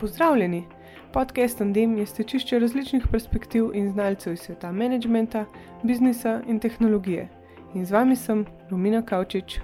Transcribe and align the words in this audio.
Pozdravljeni! 0.00 0.64
Podcast 1.12 1.60
Andem 1.60 1.96
je 1.98 2.06
stečišče 2.06 2.58
različnih 2.58 3.06
perspektiv 3.10 3.70
in 3.74 3.88
znalcev 3.92 4.32
iz 4.32 4.40
sveta 4.40 4.72
menedžmenta, 4.72 5.44
biznisa 5.82 6.40
in 6.46 6.60
tehnologije. 6.60 7.28
In 7.74 7.86
z 7.86 7.90
vami 7.90 8.16
sem 8.16 8.44
Romina 8.70 9.02
Kavčič. 9.02 9.58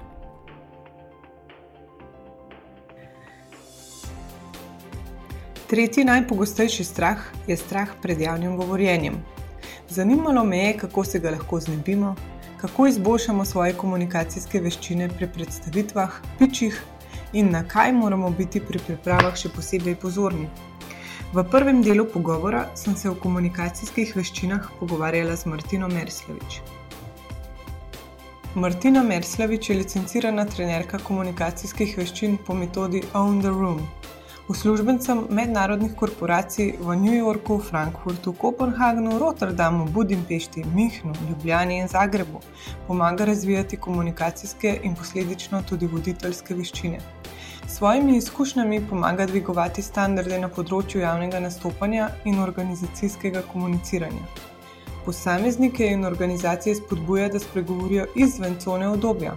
Tretji 5.71 6.04
najpogostejši 6.04 6.85
strah 6.85 7.22
je 7.47 7.57
strah 7.57 7.94
pred 8.03 8.21
javnim 8.21 8.57
govorjenjem. 8.57 9.15
Zanimalo 9.89 10.44
me 10.44 10.58
je, 10.58 10.76
kako 10.79 11.04
se 11.04 11.19
ga 11.19 11.30
lahko 11.30 11.61
znebimo, 11.61 12.15
kako 12.61 12.87
izboljšamo 12.87 13.44
svoje 13.44 13.72
komunikacijske 13.72 14.61
veščine 14.61 15.08
pri 15.08 15.29
predstavitvah, 15.35 16.11
pičih 16.39 16.83
in 17.34 17.51
na 17.51 17.62
kaj 17.69 17.93
moramo 17.93 18.30
biti 18.30 18.61
pri 18.61 18.79
pripravah 18.87 19.37
še 19.37 19.51
posebej 19.56 19.97
pozorni. 20.02 20.47
V 21.34 21.42
prvem 21.51 21.83
delu 21.83 22.05
pogovora 22.06 22.69
sem 22.79 22.97
se 22.97 23.11
o 23.11 23.15
komunikacijskih 23.19 24.15
veščinah 24.16 24.70
pogovarjala 24.79 25.34
z 25.37 25.51
Martino 25.51 25.89
Merslavič. 25.91 26.61
Martina 28.55 29.02
Merslavič 29.02 29.70
je 29.70 29.77
licencirana 29.80 30.45
trenerka 30.47 30.98
komunikacijskih 31.02 31.97
veščin 31.98 32.37
po 32.47 32.55
metodi 32.55 33.01
Own 33.12 33.41
the 33.42 33.51
Room. 33.51 33.80
Uslužbencem 34.48 35.25
mednarodnih 35.30 35.95
korporacij 35.97 36.77
v 36.78 36.97
New 37.01 37.16
Yorku, 37.16 37.59
Frankfurtu, 37.59 38.33
Kopenhagnu, 38.33 39.19
Rotterdamu, 39.19 39.89
Budimpešti, 39.91 40.64
Mihnu, 40.75 41.14
Ljubljani 41.28 41.78
in 41.80 41.89
Zagrebu 41.89 42.41
pomaga 42.87 43.25
razvijati 43.25 43.77
komunikacijske 43.77 44.80
in 44.83 44.95
posledično 44.95 45.62
tudi 45.69 45.87
voditeljske 45.87 46.55
veščine. 46.55 46.98
S 47.67 47.77
svojimi 47.77 48.17
izkušnjami 48.17 48.87
pomaga 48.91 49.27
dvigovati 49.27 49.83
standarde 49.83 50.39
na 50.39 50.48
področju 50.48 51.01
javnega 51.01 51.41
nastopanja 51.41 52.09
in 52.25 52.39
organizacijskega 52.39 53.43
komuniciranja. 53.53 54.25
Posameznike 55.05 55.87
in 55.93 56.05
organizacije 56.05 56.75
spodbuja, 56.77 57.29
da 57.29 57.41
spregovorijo 57.41 58.06
izven 58.15 58.59
cone 58.61 58.89
obdobja. 58.89 59.37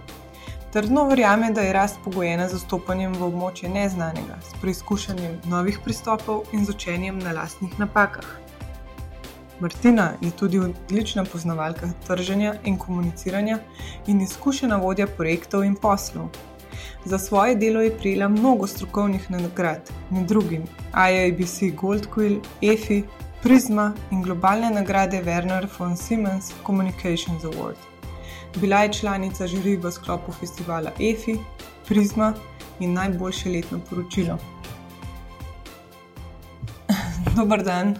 Trdno 0.72 1.06
verjame, 1.08 1.48
da 1.56 1.64
je 1.64 1.72
rast 1.72 1.96
pogojena 2.04 2.48
z 2.48 2.60
vstopanjem 2.60 3.14
v 3.16 3.24
območje 3.30 3.70
neznanega, 3.72 4.36
s 4.44 4.60
preizkušanjem 4.60 5.40
novih 5.48 5.80
pristopov 5.84 6.44
in 6.52 6.68
z 6.68 6.76
učenjem 6.76 7.18
na 7.24 7.32
lastnih 7.32 7.78
napakah. 7.80 8.28
Martina 9.60 10.12
je 10.20 10.30
tudi 10.30 10.58
odlična 10.58 11.24
poznavalka 11.24 11.88
trženja 12.06 12.54
in 12.64 12.76
komuniciranja 12.78 13.58
in 14.06 14.20
izkušena 14.20 14.76
vodja 14.76 15.06
projektov 15.06 15.64
in 15.64 15.74
poslov. 15.74 16.28
Za 17.04 17.18
svoje 17.18 17.54
delo 17.54 17.80
je 17.80 17.98
prijela 17.98 18.28
mnogo 18.28 18.66
strokovnih 18.66 19.30
nagrad, 19.30 19.90
med 20.10 20.26
drugim 20.26 20.62
IABC 20.94 21.60
Goldquill, 21.80 22.40
EFI, 22.62 23.02
Prisma 23.42 23.92
in 24.10 24.22
globalne 24.22 24.70
nagrade 24.70 25.22
Werner 25.22 25.66
von 25.78 25.96
Siemens 25.96 26.52
Communications 26.66 27.44
Award. 27.44 27.76
Bila 28.60 28.82
je 28.82 28.92
članica 28.92 29.46
žiri 29.46 29.76
v 29.76 29.90
sklopu 29.90 30.32
festivala 30.32 30.90
EFI, 31.00 31.36
Prisma 31.88 32.34
in 32.80 32.92
najboljše 32.92 33.50
letno 33.50 33.80
poročilo. 33.90 34.38
Dober 37.36 37.62
dan, 37.62 37.94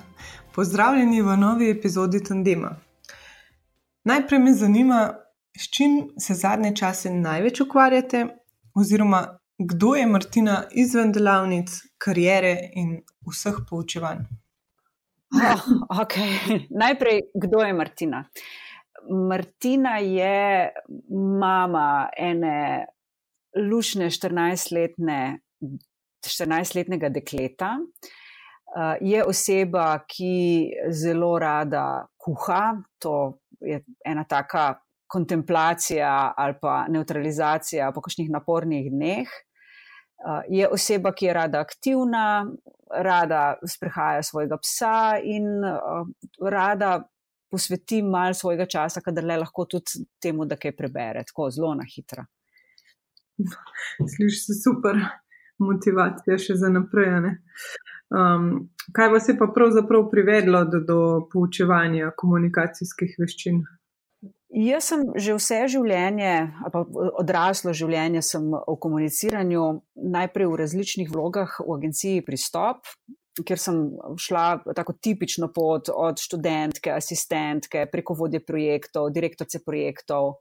pozdravljeni 0.54 1.22
v 1.22 1.36
novi 1.36 1.70
epizodi 1.70 2.24
Tandema. 2.24 2.76
Najprej 4.04 4.40
me 4.40 4.52
zanima, 4.52 5.14
s 5.58 5.70
čim 5.70 6.10
se 6.18 6.34
zadnje 6.34 6.76
čase 6.76 7.10
največ 7.10 7.60
ukvarjate 7.60 8.26
oziroma 8.78 9.38
kdo 9.58 9.94
je 9.94 10.06
Martina 10.06 10.62
izven 10.70 11.12
delavnic, 11.12 11.70
karijere 11.98 12.52
in 12.78 13.00
vseh 13.26 13.56
poučevanj? 13.70 14.22
Oh, 15.34 15.64
okay. 16.02 16.30
Najprej, 16.82 17.20
kdo 17.34 17.64
je 17.66 17.72
Martina? 17.72 18.22
Martina 19.10 19.98
je 19.98 20.70
mama 21.40 22.08
ene 22.16 22.86
lušne 23.70 24.10
14-letne. 24.10 25.38
14-letnega 26.28 27.08
dekleta, 27.14 27.76
je 29.00 29.20
oseba, 29.24 29.84
ki 30.06 30.70
zelo 30.90 31.38
rada 31.38 32.06
kuha. 32.18 32.62
To 32.98 33.38
je 33.60 33.78
ena 34.04 34.24
taka 34.24 34.74
kontemplacija 35.08 36.34
ali 36.36 36.54
pa 36.60 36.86
neutralizacija 36.88 37.92
po 37.92 38.02
kakšnih 38.04 38.30
napornih 38.30 38.90
dneh. 38.92 39.28
Uh, 40.18 40.42
je 40.50 40.68
oseba, 40.68 41.12
ki 41.14 41.28
je 41.28 41.34
rada 41.34 41.60
aktivna, 41.62 42.46
rada 42.90 43.42
sprehaja 43.66 44.22
svojega 44.22 44.58
psa 44.58 45.20
in 45.22 45.46
uh, 45.62 46.08
rada 46.42 47.04
posveti 47.50 48.02
malo 48.02 48.34
svojega 48.34 48.66
časa, 48.66 49.00
kadar 49.00 49.24
le 49.24 49.36
lahko 49.36 49.64
tudi 49.64 50.02
temu, 50.22 50.44
da 50.44 50.56
kaj 50.56 50.74
prebere, 50.76 51.22
tako 51.28 51.50
zelo 51.54 51.74
na 51.78 51.86
hitro. 51.86 52.26
Slišiš 54.16 54.40
se 54.46 54.58
super, 54.58 54.98
motivacija 55.62 56.38
še 56.38 56.58
za 56.58 56.70
naprej. 56.72 57.14
Um, 58.08 58.68
kaj 58.96 59.10
vas 59.12 59.28
je 59.28 59.36
pa 59.38 59.50
pravzaprav 59.54 60.08
privedlo 60.10 60.64
do, 60.64 60.80
do 60.90 61.00
poučevanja 61.32 62.12
komunikacijskih 62.16 63.16
veščin? 63.22 63.62
Jaz 64.48 64.86
sem 64.88 65.02
že 65.20 65.36
vse 65.36 65.58
življenje, 65.68 66.32
pa 66.72 66.80
odraslo 67.20 67.74
življenje, 67.76 68.22
sem 68.24 68.46
v 68.48 68.76
komuniciranju, 68.80 69.64
najprej 70.08 70.48
v 70.48 70.58
različnih 70.62 71.10
vlogah 71.12 71.52
v 71.60 71.76
agenciji 71.76 72.24
Pristop, 72.24 72.88
kjer 73.44 73.60
sem 73.60 73.82
šla 74.18 74.46
tako 74.74 74.96
tipično 74.96 75.50
pot 75.54 75.92
od 75.92 76.18
študentke, 76.18 76.90
asistentke, 76.96 77.84
preko 77.92 78.16
vodje 78.18 78.40
projektov, 78.40 79.12
direktorice 79.12 79.60
projektov, 79.66 80.40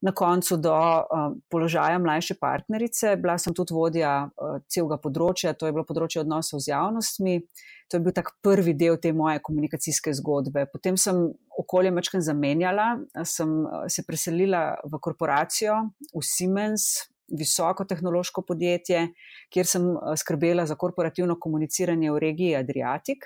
na 0.00 0.12
koncu 0.12 0.56
do 0.56 0.74
uh, 0.74 1.32
položaja 1.50 1.98
mlajše 1.98 2.38
partnerice. 2.40 3.16
Bila 3.16 3.38
sem 3.38 3.54
tudi 3.54 3.74
vodja 3.74 4.12
uh, 4.28 4.60
celega 4.70 4.98
področja, 5.02 5.56
to 5.58 5.66
je 5.66 5.74
bilo 5.74 5.86
področje 5.88 6.22
odnosov 6.22 6.62
z 6.62 6.72
javnostmi. 6.72 7.40
To 7.88 7.96
je 7.96 8.04
bil 8.04 8.14
tak 8.14 8.34
prvi 8.44 8.76
del 8.76 8.98
te 9.00 9.14
moje 9.16 9.40
komunikacijske 9.42 10.12
zgodbe. 10.20 10.66
Potem 10.70 10.98
sem 11.00 11.22
okolje 11.58 11.90
mečken 11.90 12.22
zamenjala, 12.22 12.98
sem 13.24 13.54
se 13.88 14.04
preselila 14.04 14.76
v 14.84 15.00
korporacijo, 15.00 15.78
v 16.12 16.22
Siemens, 16.22 17.08
visoko 17.32 17.84
tehnološko 17.88 18.44
podjetje, 18.48 19.08
kjer 19.52 19.66
sem 19.66 19.88
skrbela 20.16 20.66
za 20.66 20.76
korporativno 20.76 21.38
komuniciranje 21.40 22.12
v 22.12 22.22
regiji 22.24 22.56
Adriatic. 22.60 23.24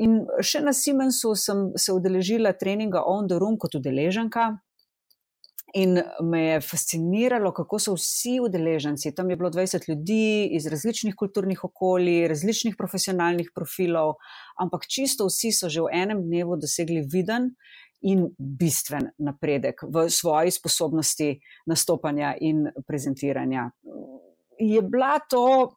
In 0.00 0.18
še 0.44 0.60
na 0.64 0.72
Siemensu 0.76 1.32
sem 1.40 1.70
se 1.80 1.92
udeležila 1.92 2.52
treninga 2.52 3.04
On 3.08 3.28
the 3.28 3.38
Room 3.40 3.56
kot 3.60 3.78
udeleženka, 3.78 4.50
In 5.74 5.98
me 6.22 6.40
je 6.42 6.60
fasciniralo, 6.60 7.50
kako 7.52 7.78
so 7.78 7.94
vsi 7.96 8.36
udeleženci. 8.40 9.14
Tam 9.14 9.30
je 9.30 9.36
bilo 9.36 9.50
20 9.50 9.88
ljudi 9.88 10.48
iz 10.54 10.66
različnih 10.66 11.14
kulturnih 11.14 11.64
okolij, 11.64 12.28
različnih 12.28 12.76
profesionalnih 12.78 13.50
profilov, 13.54 14.14
ampak 14.62 14.86
čisto 14.86 15.26
vsi 15.26 15.52
so 15.52 15.68
že 15.68 15.82
v 15.82 15.90
enem 15.92 16.22
dnevu 16.22 16.56
dosegli 16.56 17.02
viden 17.02 17.50
in 18.06 18.28
bistven 18.38 19.10
napredek 19.18 19.82
v 19.82 20.06
svoji 20.10 20.50
sposobnosti 20.54 21.40
nastopanja 21.66 22.36
in 22.40 22.68
prezentiranja. 22.86 23.70
Je 24.58 24.82
bila 24.82 25.18
to 25.18 25.76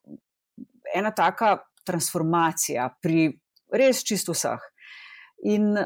ena 0.95 1.11
taka 1.11 1.57
transformacija 1.85 2.89
pri 3.01 3.31
res 3.73 4.03
čisto 4.05 4.33
vseh. 4.37 4.61
In 5.47 5.77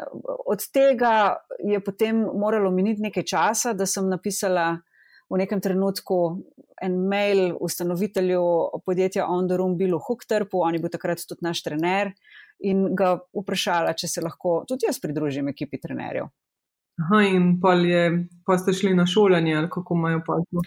od 0.46 0.64
tega 0.74 1.36
je 1.62 1.78
potem 1.84 2.24
moralo 2.34 2.72
miniti 2.72 3.02
nekaj 3.02 3.24
časa, 3.24 3.74
da 3.78 3.86
sem 3.86 4.08
napisala 4.10 4.80
v 5.30 5.38
nekem 5.38 5.62
trenutku 5.62 6.18
en 6.82 6.96
mail 7.10 7.54
ustanovitelju 7.62 8.42
podjetja 8.86 9.28
On 9.30 9.48
the 9.48 9.58
Room, 9.58 9.78
Bilu 9.78 10.00
Hukterpu, 10.00 10.62
on 10.66 10.74
je 10.74 10.82
bil 10.82 10.92
takrat 10.94 11.22
tudi 11.28 11.46
naš 11.46 11.64
trener, 11.64 12.12
in 12.64 12.90
ga 12.98 13.16
vprašala, 13.36 13.94
če 13.98 14.10
se 14.10 14.24
lahko 14.24 14.64
tudi 14.70 14.88
jaz 14.88 15.00
pridružim 15.04 15.48
ekipi 15.52 15.80
trenerjev. 15.82 16.30
Aha, 17.02 17.24
in 17.26 17.56
pa 17.62 18.58
ste 18.58 18.74
šli 18.78 18.94
na 18.98 19.06
šolanje, 19.10 19.56
ali 19.58 19.70
kako 19.72 19.98
imajo 19.98 20.22
pa 20.28 20.38
to? 20.50 20.66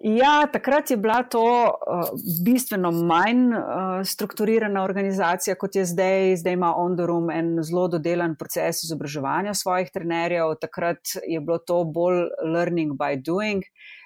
Ja, 0.00 0.46
takrat 0.52 0.90
je 0.90 0.96
bila 0.96 1.22
to 1.22 1.44
uh, 1.44 2.08
bistveno 2.44 2.88
manj 2.90 3.52
uh, 3.52 3.60
strukturirana 4.04 4.80
organizacija 4.84 5.54
kot 5.60 5.74
je 5.76 5.84
zdaj. 5.84 6.36
Zdaj 6.40 6.52
ima 6.56 6.70
Ondorum 6.76 7.28
en 7.30 7.58
zelo 7.62 7.84
dodelan 7.88 8.32
proces 8.36 8.80
izobraževanja 8.84 9.52
svojih 9.54 9.90
trenerjev. 9.92 10.54
Takrat 10.60 11.12
je 11.28 11.40
bilo 11.40 11.58
to 11.58 11.82
bolj 11.84 12.22
learning 12.54 12.96
by 12.96 13.20
doing. 13.20 13.62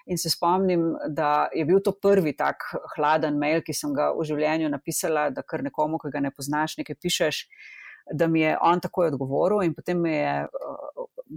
In 0.07 0.19
se 0.19 0.31
spomnim, 0.31 0.97
da 1.09 1.49
je 1.55 1.65
bil 1.65 1.79
to 1.85 1.93
prvi 2.03 2.35
tak 2.37 2.67
hladen 2.97 3.39
mail, 3.39 3.63
ki 3.63 3.73
sem 3.73 3.95
ga 3.95 4.11
v 4.19 4.27
življenju 4.27 4.73
napisala, 4.75 5.29
da 5.31 5.47
kar 5.47 5.63
nekomu, 5.63 6.03
ki 6.03 6.11
ga 6.11 6.25
ne 6.27 6.35
poznaš, 6.35 6.75
nekaj 6.83 6.99
pišeš. 6.99 7.39
Da 8.13 8.27
mi 8.27 8.43
je 8.43 8.59
on 8.61 8.83
takoj 8.83 9.15
odgovoril, 9.15 9.63
in 9.63 9.79
potem 9.79 10.03
me 10.03 10.17
je, 10.17 10.35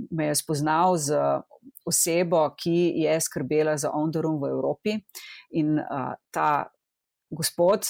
me 0.09 0.31
je 0.31 0.36
spoznal 0.36 0.98
z 0.98 1.21
osebo, 1.88 2.44
ki 2.57 2.94
je 3.04 3.19
skrbela 3.22 3.78
za 3.78 3.92
Ondorum 3.94 4.42
v 4.42 4.51
Evropi. 4.51 4.98
In 5.60 5.78
uh, 5.80 6.13
ta 6.31 6.68
gospod, 7.30 7.84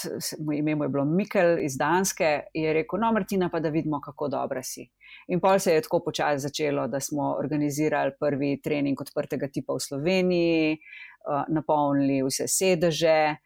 moj 0.46 0.58
ime 0.58 0.72
je 0.72 0.90
bilo 0.90 1.06
Mikel 1.06 1.60
iz 1.62 1.78
Danske, 1.78 2.50
je 2.54 2.74
rekel: 2.74 3.00
No, 3.00 3.12
Martina, 3.14 3.50
pa 3.50 3.60
da 3.60 3.70
vidimo, 3.70 4.02
kako 4.02 4.28
dobra 4.28 4.64
si. 4.64 4.88
In 5.28 5.40
pol 5.40 5.60
se 5.60 5.74
je 5.74 5.82
tako 5.82 6.00
počasi 6.06 6.48
začelo, 6.48 6.88
da 6.88 7.00
smo 7.00 7.36
organizirali 7.40 8.16
prvi 8.20 8.58
trening 8.64 9.02
odprtega 9.02 9.50
tipa 9.54 9.74
v 9.74 9.84
Sloveniji, 9.84 10.78
uh, 10.78 11.44
napolnili 11.54 12.24
vse 12.26 12.48
sedeže, 12.48 13.38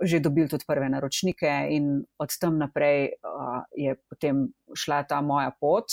že 0.00 0.20
dobili 0.22 0.48
tudi 0.48 0.64
prve 0.66 0.88
naročnike, 0.88 1.50
in 1.74 2.04
od 2.18 2.36
tam 2.40 2.58
naprej 2.58 3.10
uh, 3.26 3.64
je 3.76 3.96
potem 4.08 4.46
šla 4.74 5.02
ta 5.02 5.20
moja 5.20 5.50
pot. 5.60 5.90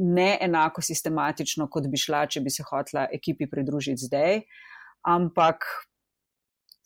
Ne 0.00 0.38
enako 0.40 0.82
sistematično, 0.82 1.68
kot 1.68 1.86
bi 1.92 2.00
šla, 2.00 2.24
če 2.26 2.40
bi 2.40 2.50
se 2.50 2.64
hotela 2.64 3.06
ekipi 3.12 3.48
pridružiti 3.50 4.06
zdaj, 4.08 4.40
ampak 5.08 5.66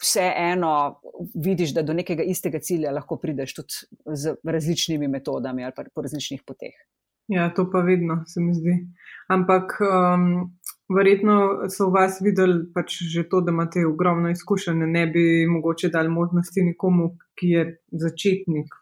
vseeno 0.03 1.01
vidiš, 1.45 1.75
da 1.75 1.83
do 1.83 1.95
nekega 1.95 2.23
istega 2.23 2.59
cilja 2.59 2.93
lahko 2.93 3.17
prideš 3.23 3.55
tudi 3.55 3.87
z 4.19 4.35
različnimi 4.45 5.09
metodami 5.09 5.65
ali 5.65 5.89
po 5.95 6.03
različnih 6.03 6.43
poteh. 6.47 6.75
Ja, 7.29 7.49
to 7.55 7.71
pa 7.71 7.81
vedno 7.81 8.25
se 8.27 8.41
mi 8.41 8.55
zdi. 8.55 8.75
Ampak 9.29 9.79
um, 9.81 10.59
verjetno 10.97 11.69
so 11.73 11.89
v 11.89 11.97
vas 11.97 12.21
videli 12.21 12.67
pač 12.75 12.99
že 13.15 13.25
to, 13.29 13.41
da 13.41 13.53
imate 13.53 13.87
ogromno 13.87 14.31
izkušenj, 14.31 14.85
ne 14.91 15.07
bi 15.07 15.47
mogoče 15.49 15.89
dali 15.89 16.13
možnosti 16.13 16.67
nekomu, 16.69 17.15
ki 17.39 17.49
je 17.49 17.65
začetnik. 18.05 18.77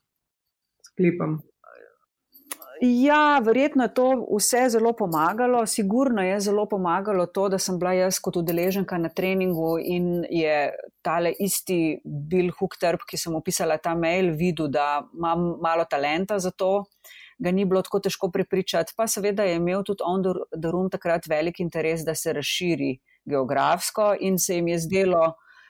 Sklepam. 0.88 1.38
Ja, 2.84 3.38
verjetno 3.38 3.84
je 3.84 3.94
to 3.94 4.05
vse 4.37 4.64
zelo 4.69 4.90
pomagalo. 4.93 5.67
Sigurno 5.67 6.23
je 6.23 6.40
zelo 6.40 6.67
pomagalo 6.67 7.26
to, 7.26 7.44
da 7.49 7.58
sem 7.58 7.76
bila 7.79 7.93
jaz 7.94 8.17
kot 8.19 8.37
udeleženka 8.37 8.96
na 8.99 9.08
treningu 9.08 9.76
in 9.79 10.25
je 10.31 10.73
tale 11.02 11.31
isti 11.38 12.00
Bill 12.05 12.50
Hookterp, 12.58 13.05
ki 13.06 13.20
sem 13.23 13.37
opisala 13.38 13.76
ta 13.79 13.94
mail, 13.94 14.32
videl, 14.34 14.67
da 14.67 15.05
imam 15.14 15.44
malo 15.62 15.84
talenta 15.90 16.40
za 16.43 16.50
to. 16.50 16.73
Ga 17.38 17.52
ni 17.55 17.64
bilo 17.64 17.84
tako 17.87 18.00
težko 18.02 18.32
prepričati, 18.34 18.96
pa 18.96 19.06
seveda 19.06 19.46
je 19.46 19.61
imel 19.61 19.85
tudi 19.87 20.02
on, 20.02 20.26
da 20.50 20.70
rum 20.75 20.90
takrat 20.90 21.28
velik 21.31 21.61
interes, 21.62 22.02
da 22.02 22.17
se 22.19 22.32
razširi 22.35 22.96
geografsko 23.31 24.17
in 24.20 24.38
se 24.38 24.58
jim 24.58 24.73
je 24.75 24.81
zdelo, 24.88 25.23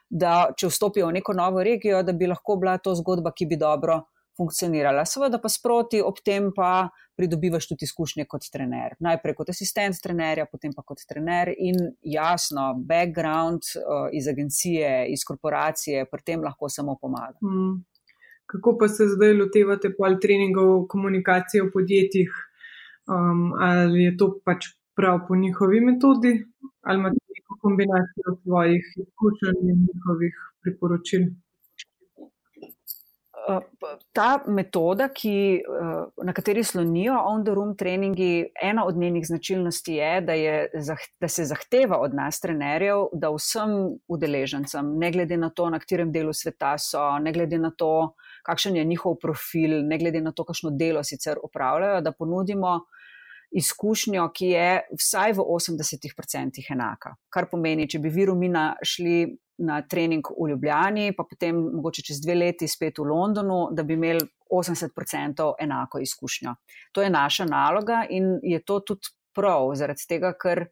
da 0.08 0.48
če 0.56 0.72
vstopijo 0.72 1.12
v 1.12 1.18
neko 1.20 1.36
novo 1.36 1.60
regijo, 1.60 2.00
da 2.02 2.16
bi 2.16 2.32
lahko 2.32 2.56
bila 2.56 2.78
to 2.78 2.96
zgodba, 2.96 3.36
ki 3.36 3.50
bi 3.52 3.60
dobro 3.60 4.00
funkcionirala. 4.36 5.04
Seveda 5.08 5.38
pa 5.42 5.50
sproti 5.52 6.00
ob 6.00 6.20
tem 6.24 6.50
pa 6.56 6.88
pridobivaš 7.18 7.68
tudi 7.68 7.86
izkušnje 7.88 8.26
kot 8.30 8.48
trener. 8.52 8.96
Najprej 9.04 9.36
kot 9.38 9.52
asistent 9.52 10.00
trenerja, 10.02 10.46
potem 10.50 10.72
pa 10.76 10.84
kot 10.86 11.04
trener 11.08 11.52
in 11.52 11.78
jasno, 12.02 12.72
background 12.88 13.68
uh, 13.76 14.08
iz 14.12 14.28
agencije, 14.28 14.92
iz 15.12 15.24
korporacije, 15.28 16.06
pri 16.10 16.24
tem 16.26 16.44
lahko 16.44 16.70
samo 16.72 16.96
pomaga. 17.00 17.38
Hmm. 17.40 17.82
Kako 18.52 18.76
pa 18.80 18.88
se 18.88 19.06
zdaj 19.14 19.36
lotevate 19.38 19.92
pol 19.96 20.18
treningov 20.20 20.86
komunikacije 20.92 21.62
v 21.66 21.72
podjetjih? 21.72 22.32
Um, 23.12 23.52
ali 23.58 24.04
je 24.04 24.16
to 24.16 24.28
pač 24.46 24.72
prav 24.96 25.24
po 25.28 25.36
njihovi 25.36 25.80
metodi, 25.80 26.32
ali 26.86 27.00
imate 27.00 27.18
neko 27.36 27.56
kombinacijo 27.64 28.36
svojih 28.42 28.84
izkušenj 29.04 29.70
in 29.72 29.80
njihovih 29.86 30.36
priporočil? 30.62 31.24
Ta 34.12 34.42
metoda, 34.46 35.08
ki, 35.08 35.34
eh, 35.56 36.24
na 36.24 36.32
kateri 36.32 36.64
slonijo 36.64 37.16
on-the-room 37.26 37.76
treningi, 37.76 38.52
ena 38.62 38.84
od 38.86 38.96
njenih 38.96 39.26
značilnosti 39.26 39.94
je 39.94 40.20
da, 40.20 40.32
je, 40.32 40.70
da 41.20 41.28
se 41.28 41.44
zahteva 41.44 41.98
od 41.98 42.14
nas, 42.14 42.40
trenerjev, 42.40 43.08
da 43.12 43.30
vsem 43.34 43.98
udeležencem, 44.08 44.94
ne 44.98 45.12
glede 45.12 45.36
na 45.36 45.50
to, 45.50 45.70
na 45.70 45.78
katerem 45.78 46.12
delu 46.12 46.32
sveta 46.32 46.76
so, 46.78 47.18
ne 47.18 47.32
glede 47.32 47.58
na 47.58 47.72
to, 47.78 48.14
kakšen 48.46 48.76
je 48.76 48.84
njihov 48.84 49.18
profil, 49.22 49.80
ne 49.88 49.98
glede 49.98 50.20
na 50.20 50.32
to, 50.32 50.44
kakšno 50.44 50.70
delo 50.78 51.02
sicer 51.04 51.38
upravljajo, 51.42 52.00
da 52.00 52.12
ponudimo 52.12 52.80
izkušnjo, 53.52 54.28
ki 54.34 54.46
je 54.46 54.68
vsaj 54.96 55.34
v 55.36 55.44
80% 55.44 56.62
enaka. 56.72 57.16
Kar 57.28 57.50
pomeni, 57.50 57.88
če 57.88 57.98
bi 58.00 58.08
vi, 58.08 58.26
Rumina, 58.26 58.72
šli 58.82 59.26
na 59.58 59.82
trening 59.82 60.26
v 60.38 60.48
Ljubljani, 60.50 61.12
pa 61.16 61.24
potem 61.28 61.58
mogoče 61.76 62.02
čez 62.06 62.20
dve 62.24 62.34
leti 62.34 62.68
spet 62.68 62.98
v 62.98 63.08
Londonu, 63.10 63.68
da 63.72 63.82
bi 63.82 63.94
imeli 63.94 64.24
80% 64.52 65.52
enako 65.60 66.00
izkušnjo. 66.00 66.54
To 66.92 67.02
je 67.02 67.10
naša 67.10 67.44
naloga 67.44 68.06
in 68.10 68.38
je 68.42 68.62
to 68.64 68.80
tudi 68.80 69.12
prav, 69.34 69.70
zaradi 69.74 70.06
tega, 70.08 70.32
ker 70.36 70.66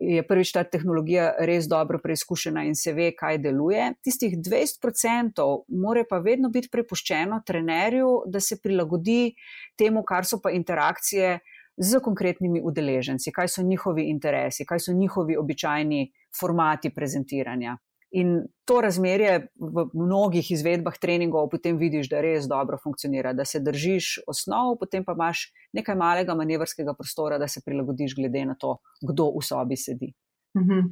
je 0.00 0.22
prvič 0.24 0.52
ta 0.56 0.62
tehnologija 0.64 1.34
res 1.44 1.66
dobro 1.68 1.98
preizkušena 2.00 2.64
in 2.64 2.74
se 2.74 2.92
ve, 2.96 3.10
kaj 3.16 3.38
deluje. 3.44 3.90
Tistih 4.04 4.38
20% 4.38 5.46
more 5.82 6.04
pa 6.08 6.18
vedno 6.24 6.48
biti 6.48 6.70
prepuščeno 6.72 7.42
trenerju, 7.46 8.12
da 8.26 8.40
se 8.40 8.56
prilagodi 8.62 9.34
temu, 9.78 10.04
kar 10.08 10.24
so 10.24 10.40
pa 10.40 10.54
interakcije 10.56 11.38
z 11.80 12.00
konkretnimi 12.04 12.62
udeleženci, 12.64 13.32
kaj 13.32 13.48
so 13.48 13.62
njihovi 13.62 14.08
interesi, 14.10 14.64
kaj 14.64 14.80
so 14.86 14.96
njihovi 14.96 15.36
običajni 15.36 16.08
formati 16.40 16.94
prezentiranja. 16.94 17.76
In 18.10 18.40
to 18.66 18.80
razmerje 18.82 19.36
v 19.54 19.84
mnogih 19.94 20.48
izvedbah 20.50 20.96
treningov 20.98 21.46
potem 21.52 21.76
vidiš, 21.78 22.08
da 22.10 22.22
res 22.24 22.48
dobro 22.50 22.78
funkcionira, 22.82 23.32
da 23.32 23.44
se 23.46 23.60
držiš 23.62 24.24
osnov, 24.26 24.80
potem 24.80 25.04
pa 25.06 25.14
imaš 25.14 25.44
nekaj 25.78 25.94
malega 25.94 26.34
manevrskega 26.34 26.96
prostora, 26.98 27.38
da 27.38 27.46
se 27.48 27.62
prilagodiš 27.64 28.16
glede 28.18 28.42
na 28.48 28.56
to, 28.58 28.80
kdo 29.06 29.30
v 29.36 29.44
sobi 29.46 29.78
sedi. 29.78 30.10
Uhum. 30.58 30.88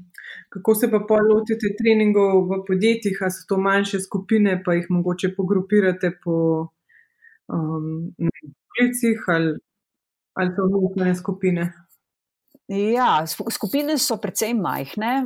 Kako 0.54 0.74
se 0.78 0.90
pa 0.90 1.18
lotite 1.18 1.72
treningov 1.78 2.44
v 2.46 2.60
podjetjih, 2.68 3.18
ali 3.26 3.34
so 3.34 3.46
to 3.48 3.58
manjše 3.58 4.00
skupine, 4.00 4.60
pa 4.62 4.78
jih 4.78 4.86
mogoče 4.90 5.32
pogrupirate 5.34 6.12
po 6.22 6.36
um, 7.50 8.14
poklicih 8.14 9.26
ali, 9.34 9.58
ali 10.38 10.54
so 10.54 10.68
vnukne 10.70 11.14
skupine? 11.18 11.72
Ja, 12.68 13.24
skupine 13.26 13.98
so 13.98 14.20
precej 14.20 14.54
majhne 14.54 15.24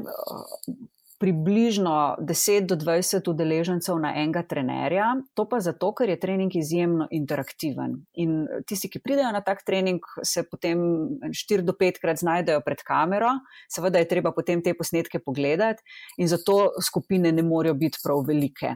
približno 1.23 2.17
10 2.19 2.67
do 2.67 2.75
20 2.75 3.29
udeležencev 3.31 3.99
na 4.03 4.11
enega 4.19 4.43
trenerja, 4.43 5.13
to 5.39 5.45
pa 5.47 5.61
zato, 5.63 5.93
ker 5.95 6.11
je 6.11 6.19
trening 6.19 6.55
izjemno 6.59 7.07
interaktiven. 7.15 7.95
In 8.19 8.41
tisti, 8.67 8.91
ki 8.91 8.99
pridejo 9.05 9.29
na 9.31 9.39
tak 9.47 9.61
trening, 9.63 10.03
se 10.27 10.43
potem 10.43 10.83
4 11.31 11.63
do 11.63 11.77
5 11.79 12.01
krat 12.03 12.19
znajdejo 12.19 12.65
pred 12.67 12.83
kamero, 12.83 13.37
seveda 13.71 14.03
je 14.03 14.09
treba 14.11 14.33
potem 14.35 14.65
te 14.67 14.75
posnetke 14.75 15.21
pogledati, 15.23 15.87
in 16.19 16.27
zato 16.27 16.73
skupine 16.83 17.31
ne 17.31 17.45
morejo 17.47 17.77
biti 17.79 18.03
prav 18.03 18.25
velike. 18.27 18.73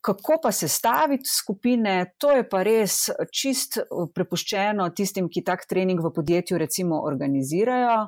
Kako 0.00 0.38
pa 0.46 0.52
se 0.52 0.68
staviti 0.68 1.28
skupine, 1.28 2.14
to 2.16 2.30
je 2.32 2.46
pa 2.48 2.62
res 2.64 3.10
čist 3.36 3.82
prepuščeno 4.16 4.88
tistim, 4.96 5.28
ki 5.28 5.44
tak 5.44 5.66
trening 5.68 6.00
v 6.00 6.12
podjetju 6.16 6.56
recimo 6.56 7.02
organizirajo. 7.04 7.98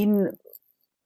In 0.00 0.16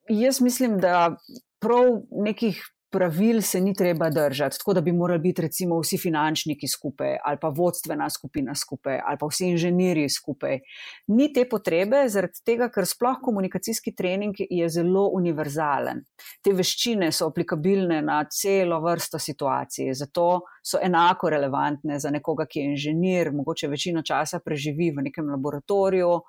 jaz 0.07 0.39
mislim, 0.41 0.79
da 0.79 1.17
prav 1.61 2.03
nekih 2.11 2.63
pravil 2.97 3.43
se 3.43 3.61
ni 3.61 3.75
treba 3.75 4.11
držati, 4.11 4.59
tako 4.59 4.73
da 4.75 4.81
bi 4.81 4.93
morali 4.93 5.21
biti 5.21 5.43
recimo 5.43 5.81
vsi 5.81 5.99
finančniki 5.99 6.69
skupaj 6.69 7.17
ali 7.25 7.39
pa 7.41 7.49
vodstvena 7.49 8.11
skupina 8.11 8.55
skupaj 8.55 9.01
ali 9.07 9.19
pa 9.21 9.27
vsi 9.27 9.49
inženirji 9.49 10.09
skupaj. 10.09 10.59
Ni 11.07 11.33
te 11.33 11.45
potrebe, 11.49 12.05
zaradi 12.09 12.41
tega, 12.47 12.71
ker 12.73 12.87
sploh 12.87 13.19
komunikacijski 13.23 13.95
trening 13.95 14.41
je 14.51 14.69
zelo 14.69 15.09
univerzalen. 15.19 16.05
Te 16.43 16.55
veščine 16.57 17.11
so 17.13 17.29
aplikabilne 17.31 18.01
na 18.03 18.23
celo 18.33 18.81
vrsto 18.81 19.19
situacij, 19.19 19.93
zato 19.95 20.29
so 20.65 20.81
enako 20.83 21.31
relevantne 21.31 21.99
za 22.01 22.11
nekoga, 22.11 22.47
ki 22.47 22.61
je 22.61 22.73
inženir, 22.73 23.33
mogoče 23.33 23.69
večino 23.69 24.03
časa 24.03 24.41
preživi 24.45 24.93
v 24.97 25.09
nekem 25.11 25.29
laboratoriju, 25.37 26.21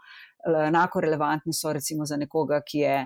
enako 0.68 1.02
relevantne 1.02 1.54
so 1.54 1.74
recimo 1.74 2.06
za 2.06 2.18
nekoga, 2.18 2.62
ki 2.66 2.84
je 2.84 3.02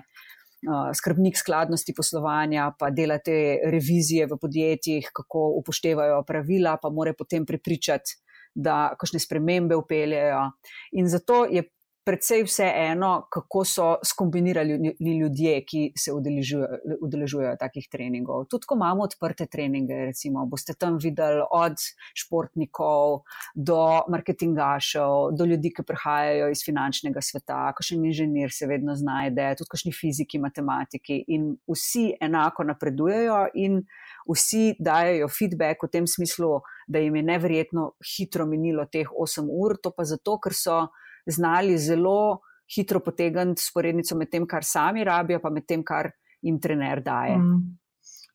skrbnik 0.94 1.36
skladnosti 1.38 1.94
poslovanja, 1.96 2.70
pa 2.78 2.90
delate 2.90 3.58
revizije 3.70 4.26
v 4.30 4.38
podjetjih, 4.40 5.10
kako 5.14 5.48
upoštevajo 5.60 6.22
pravila, 6.28 6.76
pa 6.82 6.90
more 6.90 7.14
potem 7.18 7.46
prepričati, 7.46 8.18
da 8.54 8.92
kakšne 9.00 9.20
spremembe 9.22 9.76
upeljajo. 9.76 10.44
In 10.92 11.08
zato 11.08 11.44
je 11.50 11.64
predvsej 12.04 12.42
vse 12.44 12.66
eno, 12.66 13.26
kako 13.30 13.64
so 13.64 13.88
skombinirali 14.04 14.94
ljudje, 15.20 15.54
ki 15.64 15.82
se 15.98 16.12
udeležujejo 16.12 17.54
takih 17.60 17.86
treningov. 17.90 18.46
Tudi, 18.50 18.66
ko 18.66 18.74
imamo 18.74 19.04
odprte 19.06 19.46
treninge, 19.46 19.94
recimo, 20.08 20.42
boste 20.50 20.74
tam 20.74 20.98
videli 21.02 21.44
od 21.50 21.78
športnikov 22.18 23.22
do 23.54 23.78
marketingašev, 24.10 25.36
do 25.38 25.46
ljudi, 25.46 25.70
ki 25.76 25.86
prihajajo 25.86 26.50
iz 26.50 26.64
finančnega 26.66 27.22
sveta, 27.22 27.60
kakšen 27.78 28.04
inženir 28.10 28.50
se 28.52 28.66
vedno 28.66 28.96
znajde, 28.98 29.52
tudi 29.60 29.70
kakšni 29.70 29.94
fiziki, 29.94 30.42
matematiki 30.42 31.20
in 31.36 31.52
vsi 31.70 32.08
enako 32.20 32.66
napredujejo 32.72 33.44
in 33.54 33.82
vsi 34.26 34.74
dajo 34.78 35.30
feedback 35.30 35.86
v 35.86 35.92
tem 35.92 36.06
smislu, 36.06 36.58
da 36.88 36.98
jim 36.98 37.16
je 37.16 37.22
neverjetno 37.22 37.92
hitro 38.02 38.46
minilo 38.46 38.88
teh 38.90 39.06
8 39.06 39.46
ur, 39.46 39.78
to 39.78 39.94
pa 39.94 40.04
zato, 40.08 40.38
ker 40.42 40.54
so 40.56 40.82
znali 41.26 41.78
zelo 41.78 42.40
hitro 42.76 43.00
potegniti 43.00 43.62
sporednico 43.62 44.16
med 44.16 44.30
tem, 44.30 44.46
kar 44.46 44.64
sami 44.64 45.04
rabijo, 45.04 45.40
pa 45.42 45.50
med 45.50 45.66
tem, 45.68 45.84
kar 45.84 46.10
jim 46.42 46.60
trener 46.60 47.02
daje. 47.04 47.36
Mm. 47.38 47.78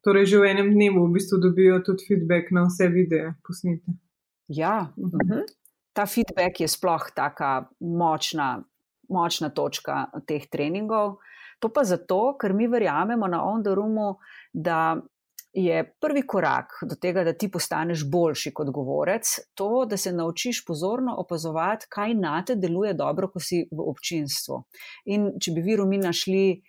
Torej, 0.06 0.26
že 0.32 0.40
v 0.40 0.50
enem 0.52 0.70
dnevu 0.72 1.04
v 1.08 1.14
bistvu 1.18 1.40
dobijo 1.42 1.82
tudi 1.84 2.06
feedback 2.08 2.52
na 2.56 2.68
vse 2.70 2.88
videe 2.94 3.34
posnete. 3.44 3.98
Ja, 4.48 4.94
uh 4.96 5.04
mhm. 5.04 5.32
-huh. 5.32 5.44
ta 5.94 6.06
feedback 6.06 6.60
je 6.60 6.68
sploh 6.68 7.12
tako 7.16 7.68
močna, 7.80 8.64
močna 9.10 9.50
točka 9.50 10.08
teh 10.28 10.48
treningov. 10.48 11.18
To 11.60 11.70
pa 11.70 11.84
zato, 11.84 12.38
ker 12.38 12.54
mi 12.54 12.68
verjamemo 12.68 13.28
na 13.28 13.44
On 13.44 13.64
the 13.64 13.76
Roomu, 13.76 14.16
da 14.54 15.02
je 15.54 15.84
prvi 16.02 16.22
korak 16.28 16.74
do 16.90 16.96
tega, 17.02 17.24
da 17.24 17.34
ti 17.34 17.50
postaneš 17.52 18.06
boljši 18.12 18.54
kot 18.54 18.70
govorec, 18.74 19.30
to, 19.56 19.86
da 19.90 19.98
se 19.98 20.12
naučiš 20.12 20.64
pozorno 20.66 21.16
opazovati, 21.18 21.88
kaj 21.90 22.14
na 22.14 22.44
te 22.46 22.56
deluje 22.56 22.94
dobro, 22.94 23.32
ko 23.34 23.40
si 23.40 23.64
v 23.72 23.88
občinstvu. 23.90 24.62
In 25.14 25.32
če 25.42 25.56
bi 25.56 25.64
vi, 25.66 25.78
Romina, 25.80 26.14
šli 26.14 26.62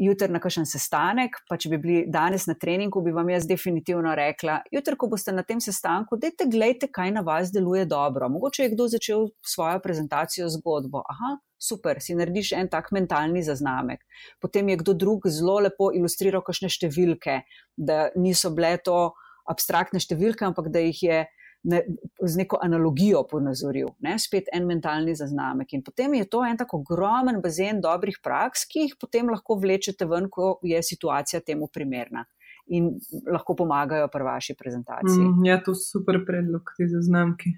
jutri 0.00 0.32
na 0.32 0.40
kakšen 0.40 0.66
sestanek, 0.68 1.36
pa 1.48 1.58
če 1.60 1.70
bi 1.74 1.78
bili 1.80 1.98
danes 2.08 2.46
na 2.48 2.56
treningu, 2.58 3.02
bi 3.04 3.12
vam 3.14 3.28
jaz 3.32 3.46
definitivno 3.48 4.14
rekla: 4.16 4.60
jutri, 4.72 4.96
ko 4.96 5.10
boste 5.12 5.34
na 5.36 5.44
tem 5.46 5.60
sestanku, 5.60 6.18
dajte 6.20 6.48
gledajte, 6.50 6.88
kaj 6.92 7.12
na 7.16 7.24
vas 7.26 7.52
deluje 7.52 7.84
dobro. 7.88 8.28
Mogoče 8.32 8.64
je 8.64 8.74
kdo 8.74 8.88
začel 8.88 9.28
svojo 9.46 9.80
prezentacijo 9.84 10.48
zgodbo. 10.56 11.04
Aha, 11.12 11.36
super, 11.60 12.00
si 12.00 12.16
narediš 12.16 12.54
en 12.56 12.70
tak 12.72 12.90
mentalni 12.96 13.44
zaznamek. 13.44 14.04
Potem 14.40 14.72
je 14.72 14.80
kdo 14.80 14.96
drug 15.04 15.28
zelo 15.28 15.58
lepo 15.66 15.90
ilustriral 15.92 16.44
kakšne 16.46 16.72
številke, 16.72 17.42
da 17.76 18.08
niso 18.16 18.52
bile 18.56 18.78
to 18.84 19.10
abstraktne 19.50 20.00
številke, 20.00 20.46
ampak 20.46 20.70
da 20.72 20.82
jih 20.84 21.04
je 21.04 21.20
ne, 21.62 21.82
z 22.22 22.36
neko 22.36 22.58
analogijo 22.62 23.22
ponazoril, 23.30 23.88
ne, 23.98 24.18
spet 24.18 24.48
en 24.52 24.66
mentalni 24.66 25.14
zaznamek. 25.14 25.72
In 25.72 25.82
potem 25.84 26.14
je 26.14 26.28
to 26.28 26.42
en 26.46 26.56
tako 26.56 26.80
ogromen 26.80 27.40
bazen 27.42 27.80
dobrih 27.80 28.20
praks, 28.24 28.64
ki 28.70 28.86
jih 28.86 28.94
potem 29.00 29.28
lahko 29.28 29.58
vlečete 29.60 30.08
ven, 30.08 30.28
ko 30.32 30.58
je 30.62 30.82
situacija 30.82 31.40
temu 31.40 31.68
primerna. 31.72 32.24
In 32.70 32.92
lahko 33.26 33.56
pomagajo 33.58 34.06
pri 34.12 34.24
vaši 34.24 34.54
prezentaciji. 34.54 35.24
Mm, 35.24 35.44
ja, 35.44 35.58
to 35.64 35.74
so 35.74 35.98
super 35.98 36.20
predlog, 36.26 36.70
te 36.78 36.86
zaznamke. 36.88 37.56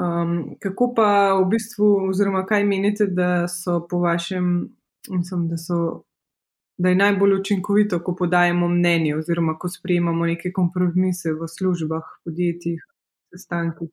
Um, 0.00 0.56
kako 0.62 0.92
pa 0.96 1.08
v 1.38 1.44
bistvu, 1.52 1.86
oziroma 2.10 2.42
kaj 2.48 2.64
menite, 2.66 3.06
da 3.06 3.46
so 3.48 3.80
po 3.90 4.00
vašem, 4.02 4.48
mislim, 5.08 5.46
da, 5.48 5.58
so, 5.60 6.02
da 6.78 6.88
je 6.88 6.98
najbolj 6.98 7.36
učinkovito, 7.40 8.00
ko 8.02 8.16
podajemo 8.18 8.68
mnenje, 8.68 9.14
oziroma 9.16 9.54
ko 9.58 9.68
sprejemamo 9.68 10.26
neke 10.26 10.52
kompromise 10.56 11.34
v 11.36 11.48
službah, 11.48 12.10
podjetjih? 12.24 12.89
Sestanki? 13.30 13.88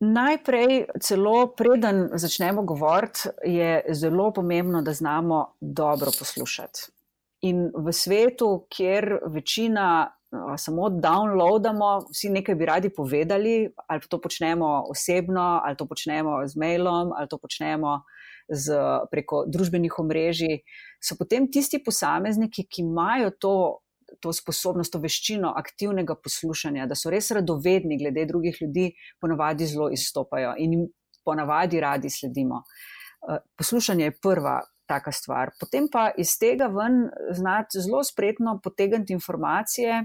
Najprej, 0.00 0.84
celo 1.02 1.48
preden 1.58 2.08
začnemo 2.14 2.62
govoriti, 2.62 3.32
je 3.42 3.82
zelo 3.90 4.30
pomembno, 4.32 4.82
da 4.82 4.92
znamo 4.92 5.56
dobro 5.60 6.12
poslušati. 6.18 6.80
In 7.40 7.70
v 7.74 7.92
svetu, 7.92 8.66
kjer 8.70 9.18
večina 9.26 10.14
samo 10.56 10.90
downloadamo, 10.90 12.10
vsi 12.10 12.30
nekaj 12.30 12.54
bi 12.54 12.66
radi 12.66 12.90
povedali, 12.94 13.72
ali 13.86 14.00
to 14.08 14.20
počnemo 14.20 14.84
osebno, 14.90 15.60
ali 15.64 15.76
to 15.76 15.86
počnemo 15.86 16.46
z 16.46 16.56
mailom, 16.56 17.12
ali 17.16 17.28
to 17.28 17.38
počnemo 17.38 18.02
z, 18.48 18.76
preko 19.10 19.44
družbenih 19.48 19.98
omrežij, 19.98 20.60
so 21.00 21.16
potem 21.18 21.50
tisti 21.50 21.80
posamezniki, 21.84 22.66
ki 22.68 22.82
imajo 22.82 23.30
to 23.30 23.54
to 24.20 24.32
sposobnost, 24.32 24.92
to 24.92 25.00
veščino 25.02 25.52
aktivnega 25.56 26.16
poslušanja, 26.22 26.86
da 26.86 26.96
so 26.98 27.10
res 27.10 27.30
radovedni 27.36 27.98
glede 28.00 28.24
drugih 28.26 28.62
ljudi, 28.62 28.90
ponavadi 29.20 29.66
zelo 29.66 29.90
izstopajo 29.94 30.54
in 30.58 30.72
jim 30.72 30.88
ponavadi 31.24 31.80
radi 31.80 32.10
sledimo. 32.10 32.62
Eh, 33.28 33.38
poslušanje 33.56 34.04
je 34.04 34.16
prva 34.22 34.60
taka 34.88 35.12
stvar. 35.12 35.52
Potem 35.60 35.88
pa 35.92 36.10
iz 36.16 36.32
tega 36.40 36.66
ven 36.72 37.10
znati 37.36 37.80
zelo 37.84 38.04
spretno 38.04 38.60
potegniti 38.64 39.12
informacije. 39.12 40.04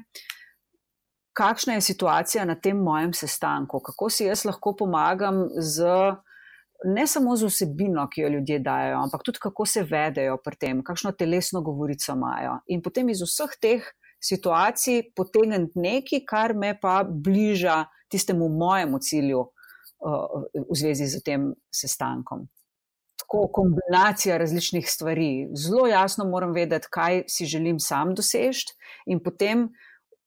Kakšna 1.33 1.73
je 1.73 1.81
situacija 1.81 2.45
na 2.45 2.55
tem 2.55 2.77
mojem 2.77 3.13
sestanku, 3.13 3.79
kako 3.79 4.09
si 4.09 4.27
jaz 4.27 4.45
lahko 4.45 4.75
pomagam 4.77 5.47
z 5.57 5.87
ne 6.83 7.07
samo 7.07 7.35
z 7.35 7.47
vsebino, 7.47 8.07
ki 8.11 8.21
jo 8.21 8.29
ljudje 8.29 8.59
dajo, 8.59 8.97
ampak 9.03 9.23
tudi 9.23 9.39
kako 9.41 9.65
se 9.65 9.83
vedejo 9.83 10.37
pri 10.43 10.55
tem, 10.59 10.83
kakšno 10.83 11.11
telesno 11.11 11.61
govorico 11.61 12.13
imajo. 12.13 12.57
In 12.67 12.81
potem 12.81 13.09
iz 13.09 13.21
vseh 13.23 13.55
teh 13.61 13.87
situacij 14.23 15.13
potegniti 15.15 15.79
nekaj, 15.79 16.23
kar 16.27 16.55
me 16.55 16.73
pa 16.79 17.03
bliža 17.03 17.83
tistemu 18.11 18.49
mojemu 18.49 18.99
cilju 18.99 19.39
uh, 19.39 20.43
v 20.69 20.75
zvezi 20.79 21.07
z 21.07 21.23
tem 21.25 21.51
sestankom. 21.73 22.47
Tako 23.23 23.47
kombinacija 23.53 24.37
različnih 24.37 24.89
stvari. 24.89 25.47
Zelo 25.55 25.87
jasno 25.87 26.25
moram 26.29 26.53
vedeti, 26.53 26.87
kaj 26.91 27.23
si 27.27 27.45
želim 27.45 27.79
sam 27.79 28.13
doseči, 28.15 28.75
in 29.05 29.23
potem 29.23 29.69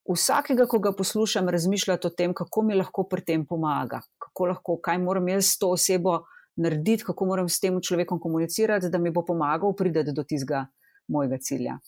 vsakega, 0.08 0.66
ko 0.66 0.78
ga 0.78 0.92
poslušam, 0.96 1.48
razmišljati 1.48 2.06
o 2.06 2.10
tem, 2.10 2.34
kako 2.34 2.62
mi 2.62 2.74
lahko 2.74 3.04
pri 3.10 3.24
tem 3.24 3.46
pomaga, 3.46 4.00
kako 4.22 4.46
lahko, 4.52 4.78
kaj 4.82 4.98
moram 4.98 5.28
jaz 5.28 5.52
s 5.52 5.58
to 5.58 5.70
osebo 5.74 6.22
narediti, 6.56 7.04
kako 7.04 7.26
moram 7.26 7.48
s 7.48 7.60
tem 7.60 7.80
človekom 7.80 8.20
komunicirati, 8.20 8.90
da 8.90 8.98
mi 8.98 9.10
bo 9.10 9.24
pomagal 9.24 9.76
priti 9.76 10.12
do 10.12 10.24
tistega 10.24 10.66
mojega 11.08 11.38
cilja. 11.38 11.78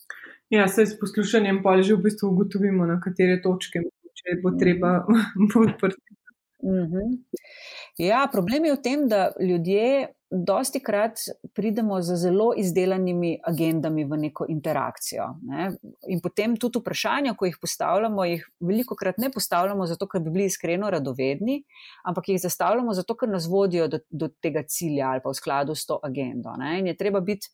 Ja, 0.49 0.67
se 0.67 0.85
s 0.85 0.99
poslušanjem 0.99 1.63
pa 1.63 1.81
že 1.81 1.95
v 1.95 2.03
bistvu 2.07 2.31
ugotovimo, 2.31 2.85
na 2.85 2.99
katere 3.01 3.41
točke 3.41 3.81
bo 4.43 4.51
treba 4.59 5.05
bolj 5.53 5.73
prti. 5.79 6.15
Mhm. 6.63 7.17
Ja, 7.97 8.27
problem 8.31 8.65
je 8.65 8.73
v 8.75 8.81
tem, 8.83 9.07
da 9.07 9.31
ljudje 9.39 10.07
dosti 10.31 10.79
krat 10.79 11.17
pridemo 11.53 12.01
z 12.01 12.15
zelo 12.15 12.51
izdelanimi 12.57 13.39
agendami 13.43 14.05
v 14.05 14.17
neko 14.17 14.45
interakcijo. 14.49 15.25
Ne? 15.41 15.71
In 16.07 16.21
potem 16.21 16.53
tudi 16.57 16.79
vprašanja, 16.79 17.33
ko 17.37 17.49
jih 17.49 17.57
postavljamo, 17.61 18.25
jih 18.25 18.43
veliko 18.61 18.95
krat 18.95 19.17
ne 19.17 19.31
postavljamo 19.33 19.87
zato, 19.89 20.07
ker 20.07 20.21
bi 20.21 20.33
bili 20.35 20.45
iskreno 20.45 20.89
radovedni, 20.89 21.63
ampak 22.05 22.29
jih 22.29 22.41
zastavljamo 22.41 22.93
zato, 22.93 23.15
ker 23.17 23.29
nas 23.29 23.47
vodijo 23.49 23.87
do, 23.87 23.99
do 24.09 24.29
tega 24.41 24.63
cilja 24.67 25.09
ali 25.15 25.23
pa 25.23 25.33
v 25.33 25.39
skladu 25.39 25.75
s 25.75 25.89
to 25.89 25.97
agendo. 26.03 26.53
Ne? 26.61 26.77
In 26.79 26.91
je 26.91 26.97
treba 26.97 27.19
biti 27.25 27.49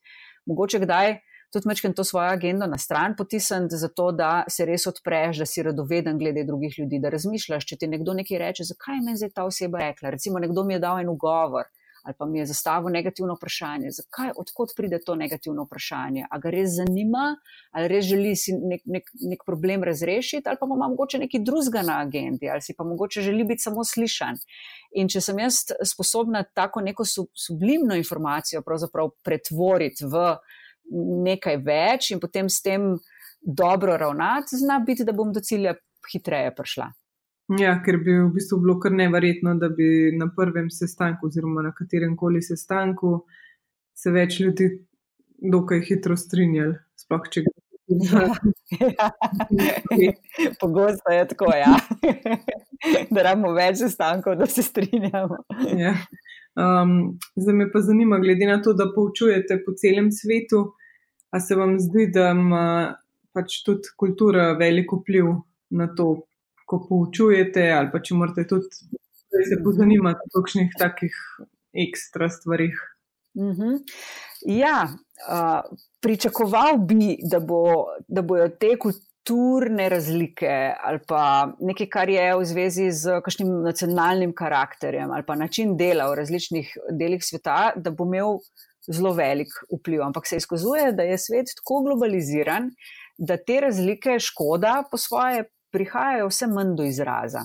mogoče 0.46 0.84
kdaj 0.84 1.18
tudi 1.54 1.70
mečem 1.72 1.94
to 1.96 2.04
svojo 2.04 2.34
agendo 2.34 2.68
na 2.68 2.78
stran 2.78 3.16
potisniti, 3.16 3.78
zato 3.80 4.10
da 4.12 4.44
se 4.52 4.66
res 4.68 4.88
odpreš, 4.88 5.40
da 5.40 5.46
si 5.48 5.64
radoveden 5.64 6.20
glede 6.20 6.44
drugih 6.44 6.76
ljudi, 6.80 7.00
da 7.00 7.10
razmišljaš, 7.14 7.66
če 7.70 7.78
ti 7.80 7.88
nekdo 7.88 8.14
nekaj 8.14 8.42
reče, 8.42 8.68
zakaj 8.68 9.00
je 9.22 9.32
ta 9.32 9.46
oseba 9.48 9.80
rekla. 9.80 10.12
Recimo, 10.18 10.40
nekdo 10.44 10.66
mi 10.68 10.76
je 10.76 10.84
dal 10.84 11.00
en 11.00 11.10
ugovor 11.10 11.72
ali 12.06 12.16
pa 12.18 12.26
mi 12.26 12.40
je 12.40 12.46
zastavil 12.46 12.94
negativno 12.94 13.34
vprašanje. 13.34 13.92
Zakaj, 13.92 14.32
odkot 14.38 14.76
pride 14.78 15.00
to 15.06 15.16
negativno 15.16 15.64
vprašanje? 15.66 16.28
A 16.30 16.40
ga 16.40 16.52
res 16.54 16.76
zanima, 16.78 17.36
ali 17.72 17.88
res 17.88 18.06
želi 18.06 18.36
si 18.38 18.54
nek, 18.54 18.84
nek, 18.86 19.10
nek 19.32 19.42
problem 19.46 19.84
razrešiti, 19.84 20.46
ali 20.46 20.58
pa 20.60 20.70
ima 20.70 20.88
mogoče 20.88 21.20
nekaj 21.24 21.42
drugega 21.42 21.82
na 21.82 22.00
agendi, 22.06 22.50
ali 22.50 22.62
si 22.62 22.76
pa 22.78 22.86
mogoče 22.86 23.22
želi 23.26 23.44
biti 23.44 23.66
samo 23.66 23.84
slišan. 23.84 24.38
In 25.02 25.10
če 25.10 25.22
sem 25.22 25.40
jaz 25.42 25.64
sposobna 25.84 26.44
tako 26.54 26.86
neko 26.86 27.04
sublimno 27.48 27.98
informacijo 27.98 28.62
pretvoriti 29.24 30.06
v 30.06 30.28
nekaj 31.26 31.58
več 31.66 32.12
in 32.14 32.22
potem 32.22 32.50
s 32.50 32.62
tem 32.62 32.94
dobro 33.42 33.98
ravnati, 33.98 34.62
zna 34.62 34.80
biti, 34.86 35.06
da 35.06 35.14
bom 35.14 35.34
do 35.34 35.42
cilja 35.42 35.74
hitreje 36.12 36.54
prišla. 36.56 36.92
Ja, 37.54 37.76
ker 37.86 38.00
bi 38.02 38.16
v 38.18 38.30
bistvu 38.34 38.58
bilo 38.64 38.80
kar 38.82 38.94
neverjetno, 38.96 39.54
da 39.62 39.70
bi 39.70 40.12
na 40.18 40.32
prvem 40.36 40.72
sestanku 40.74 41.28
oziroma 41.28 41.62
na 41.62 41.72
katerem 41.78 42.16
koli 42.18 42.42
sestanku 42.42 43.20
se 43.94 44.12
več 44.12 44.40
ljudi 44.42 44.72
dokaj 45.54 45.84
hitro 45.86 46.18
strinjali. 46.18 46.74
Sploh 46.98 47.30
če 47.32 47.46
gre. 47.46 47.56
Ja, 47.86 48.22
ja. 50.02 50.14
Pogosto 50.62 51.14
je 51.14 51.28
tako, 51.28 51.52
ja. 51.54 51.76
da 53.14 53.22
imamo 53.22 53.54
več 53.54 53.84
sestankov, 53.84 54.40
da 54.40 54.50
se 54.50 54.66
strinjamo. 54.66 55.44
Ja. 55.78 55.94
Um, 56.56 57.20
zdaj 57.36 57.60
me 57.62 57.70
pa 57.72 57.84
zanima, 57.86 58.18
glede 58.24 58.48
na 58.50 58.58
to, 58.64 58.74
da 58.74 58.90
poučujete 58.96 59.60
po 59.66 59.76
celem 59.78 60.10
svetu, 60.12 60.72
a 61.30 61.40
se 61.44 61.58
vam 61.60 61.78
zdi, 61.80 62.08
da 62.16 62.32
ima 62.34 62.66
pač 63.36 63.60
tudi 63.68 63.92
kultura 64.00 64.54
veliko 64.58 65.04
vpliv 65.04 65.34
na 65.76 65.92
to, 65.94 66.24
ko 66.66 66.82
poučujete, 66.90 67.70
ali 67.72 67.92
pa 67.94 68.02
če 68.02 68.18
morate 68.18 68.46
tudi 68.50 68.70
se 69.44 69.58
pozanimati 69.64 70.30
o 70.30 70.42
kakšnih 70.42 70.76
takih 70.80 71.16
ekstra 71.86 72.30
stvarih. 72.30 72.76
Mm 73.36 73.52
-hmm. 73.52 73.80
Ja, 74.46 74.88
uh, 74.88 75.78
pričakoval 76.02 76.78
bi, 76.78 77.18
da, 77.32 77.40
bo, 77.40 77.86
da 78.08 78.22
bojo 78.22 78.50
te 78.50 78.78
kulturne 78.80 79.90
razlike 79.90 80.74
ali 80.84 81.00
pa 81.08 81.54
nekaj, 81.60 81.90
kar 81.90 82.10
je 82.10 82.36
v 82.36 82.46
zvezi 82.46 82.92
z 82.92 83.22
kakšnim 83.26 83.64
nacionalnim 83.64 84.34
karakterjem 84.34 85.12
ali 85.12 85.24
pa 85.28 85.36
način 85.36 85.78
dela 85.78 86.10
v 86.10 86.16
različnih 86.16 86.78
delih 86.92 87.24
sveta, 87.24 87.74
da 87.76 87.92
bo 87.92 88.06
imel 88.06 88.38
zelo 88.88 89.14
velik 89.14 89.48
vpliv. 89.80 90.02
Ampak 90.02 90.28
se 90.28 90.38
izkazuje, 90.38 90.92
da 90.92 91.04
je 91.04 91.18
svet 91.18 91.46
tako 91.58 91.82
globaliziran, 91.82 92.70
da 93.18 93.38
te 93.38 93.60
razlike 93.62 94.20
škoda 94.20 94.84
po 94.92 94.98
svoje 94.98 95.44
prihajajo 95.76 96.32
vse 96.32 96.48
manj 96.48 96.74
do 96.80 96.88
izraza. 96.88 97.44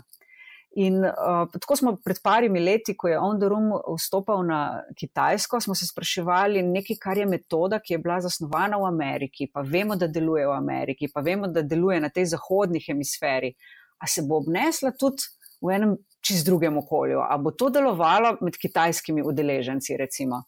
In 0.79 1.03
uh, 1.03 1.49
tako 1.51 1.77
smo 1.77 1.93
pred 2.05 2.21
parimi 2.23 2.61
leti, 2.63 2.95
ko 2.97 3.09
je 3.09 3.19
On 3.19 3.39
the 3.41 3.49
Room 3.51 3.73
vstopal 3.97 4.45
na 4.47 4.61
Kitajsko, 4.97 5.59
smo 5.61 5.75
se 5.75 5.87
spraševali 5.87 6.63
nekaj, 6.63 6.97
kar 7.03 7.19
je 7.19 7.27
metoda, 7.27 7.81
ki 7.83 7.97
je 7.97 7.99
bila 7.99 8.21
zasnovana 8.23 8.79
v 8.79 8.87
Ameriki, 8.87 9.49
pa 9.51 9.65
vemo, 9.67 9.97
da 9.99 10.07
deluje 10.07 10.47
v 10.47 10.55
Ameriki, 10.55 11.11
pa 11.15 11.25
vemo, 11.27 11.51
da 11.51 11.67
deluje 11.67 11.99
na 12.01 12.09
tej 12.09 12.31
zahodni 12.37 12.83
hemisferi. 12.87 13.51
A 13.99 14.07
se 14.07 14.23
bo 14.23 14.39
obnesla 14.39 14.95
tudi 14.95 15.27
v 15.61 15.75
enem 15.75 15.97
čist 16.23 16.47
drugem 16.47 16.79
okolju? 16.79 17.19
A 17.19 17.39
bo 17.39 17.51
to 17.51 17.73
delovalo 17.75 18.37
med 18.41 18.55
kitajskimi 18.55 19.27
udeleženci, 19.27 19.99
recimo? 19.99 20.45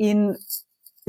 In 0.00 0.30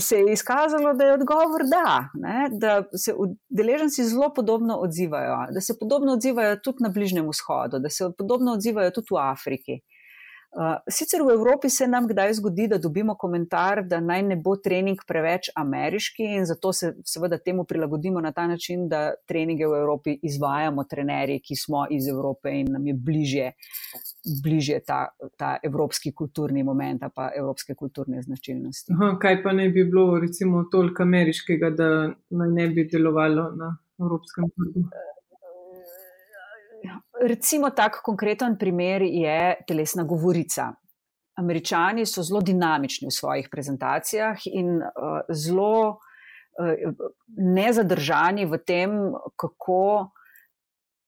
se 0.01 0.17
je 0.17 0.33
izkazalo, 0.33 0.93
da 0.93 1.05
je 1.05 1.13
odgovor 1.13 1.61
da, 1.69 2.09
ne? 2.13 2.49
da 2.51 2.83
se 2.97 3.13
udeleženci 3.13 4.03
zelo 4.03 4.33
podobno 4.33 4.75
odzivajo, 4.75 5.37
da 5.53 5.61
se 5.61 5.73
podobno 5.79 6.13
odzivajo 6.13 6.55
tudi 6.55 6.77
na 6.79 6.89
Bližnjem 6.89 7.29
vzhodu, 7.29 7.79
da 7.79 7.89
se 7.89 8.09
podobno 8.17 8.53
odzivajo 8.53 8.91
tudi 8.91 9.07
v 9.11 9.17
Afriki. 9.17 9.79
Uh, 10.53 10.77
sicer 10.87 11.21
v 11.25 11.33
Evropi 11.33 11.69
se 11.69 11.87
nam 11.87 12.05
kdaj 12.07 12.33
zgodi, 12.33 12.67
da 12.67 12.77
dobimo 12.77 13.15
komentar, 13.17 13.79
da 13.89 13.97
naj 13.99 14.21
ne 14.23 14.35
bo 14.37 14.53
trening 14.61 14.99
preveč 15.07 15.47
ameriški, 15.57 16.27
in 16.37 16.45
zato 16.45 16.69
se 16.73 16.91
seveda 17.09 17.39
temu 17.41 17.65
prilagodimo 17.65 18.21
na 18.21 18.31
ta 18.31 18.45
način, 18.47 18.83
da 18.89 19.15
treninge 19.27 19.65
v 19.67 19.79
Evropi 19.79 20.13
izvajamo 20.21 20.83
trenerji, 20.89 21.39
ki 21.41 21.57
smo 21.57 21.87
iz 21.89 22.07
Evrope 22.07 22.53
in 22.53 22.69
nam 22.75 22.85
je 22.87 22.93
bližje, 22.93 23.47
bližje 24.43 24.77
ta, 24.85 24.99
ta 25.41 25.55
evropski 25.63 26.13
kulturni 26.13 26.63
moment, 26.63 27.01
pa 27.15 27.31
evropske 27.37 27.73
kulturne 27.75 28.21
značilnosti. 28.21 28.93
Aha, 28.93 29.15
kaj 29.21 29.41
pa 29.43 29.55
ne 29.57 29.71
bi 29.73 29.87
bilo, 29.89 30.19
recimo, 30.21 30.67
toliko 30.71 31.01
ameriškega, 31.03 31.73
da 31.73 31.89
naj 32.29 32.53
ne 32.59 32.67
bi 32.69 32.85
delovalo 32.93 33.49
na 33.57 33.73
evropskem 33.97 34.53
trgu? 34.53 34.85
Recimo 37.21 37.69
tak 37.69 38.01
konkreten 38.03 38.57
primer 38.59 39.01
je 39.01 39.55
telesna 39.67 40.03
govorica. 40.03 40.73
Američani 41.39 42.05
so 42.05 42.21
zelo 42.23 42.41
dinamični 42.41 43.07
v 43.07 43.13
svojih 43.13 43.47
prezentacijah 43.51 44.37
in 44.45 44.75
uh, 44.77 45.21
zelo 45.33 45.89
uh, 45.89 46.73
nezadržani 47.37 48.45
v 48.45 48.59
tem, 48.61 48.91
kako, 49.35 50.11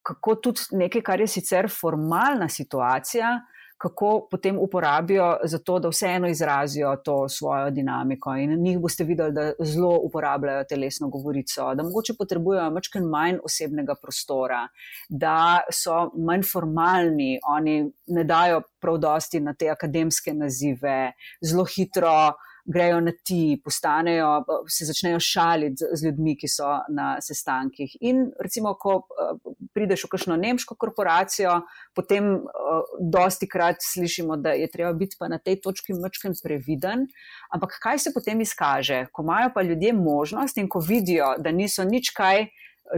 kako 0.01 0.35
tudi 0.35 0.79
nekaj, 0.81 1.03
kar 1.05 1.21
je 1.21 1.27
sicer 1.27 1.69
formalna 1.69 2.49
situacija, 2.49 3.35
uh, 3.35 3.54
kako 3.77 4.27
potem 4.31 4.57
uporabijo 4.59 5.37
za 5.43 5.59
to, 5.59 5.79
da 5.79 5.89
vseeno 5.89 6.27
izrazijo 6.27 6.95
to 6.95 7.29
svojo 7.29 7.69
dinamiko. 7.69 8.35
In 8.35 8.61
njih 8.63 8.79
boste 8.79 9.03
videli, 9.03 9.33
da 9.33 9.51
zelo 9.59 9.99
uporabljajo 10.03 10.63
telesno 10.63 11.09
govorico, 11.09 11.75
da 11.75 11.83
mogoče 11.83 12.13
potrebujejo 12.17 12.71
mačken 12.71 13.03
manj 13.03 13.37
osebnega 13.43 13.95
prostora, 14.01 14.67
da 15.09 15.59
so 15.71 16.09
manj 16.27 16.43
formalni, 16.51 17.39
oni 17.57 17.91
ne 18.07 18.23
dajo 18.23 18.61
prav 18.81 18.97
dosti 18.97 19.39
na 19.39 19.53
te 19.53 19.69
akademske 19.69 20.33
nazive, 20.33 21.11
zelo 21.41 21.65
hitro 21.65 22.33
grejo 22.65 22.99
na 22.99 23.11
ti, 23.23 23.61
postanejo, 23.63 24.43
se 24.69 24.85
začnejo 24.85 25.19
šaliti 25.19 25.83
z, 25.83 25.89
z 25.93 26.07
ljudmi, 26.07 26.33
ki 26.39 26.49
so 26.49 26.71
na 26.89 27.15
sestankih. 27.21 27.93
In 28.01 28.25
recimo, 28.41 28.73
ko 28.81 28.97
uh, 29.03 29.37
prideš 29.73 30.07
v 30.07 30.11
kakšno 30.15 30.37
nemško 30.41 30.77
korporacijo, 30.81 31.59
potem 31.95 32.31
uh, 32.41 32.89
dosti 32.99 33.47
krat 33.49 33.85
slišimo, 33.85 34.37
da 34.41 34.55
je 34.57 34.69
treba 34.71 34.93
biti 34.97 35.19
pa 35.19 35.29
na 35.29 35.37
tej 35.37 35.59
točki 35.61 35.93
mrčken 35.93 36.33
previden. 36.43 37.05
Ampak 37.53 37.77
kaj 37.83 38.01
se 38.07 38.13
potem 38.15 38.41
izkaže, 38.41 39.05
ko 39.13 39.23
imajo 39.23 39.53
pa 39.53 39.61
ljudje 39.61 39.93
možnost 39.93 40.57
in 40.57 40.69
ko 40.69 40.81
vidijo, 40.81 41.35
da 41.37 41.53
niso 41.53 41.85
nič 41.85 42.11
kaj 42.17 42.47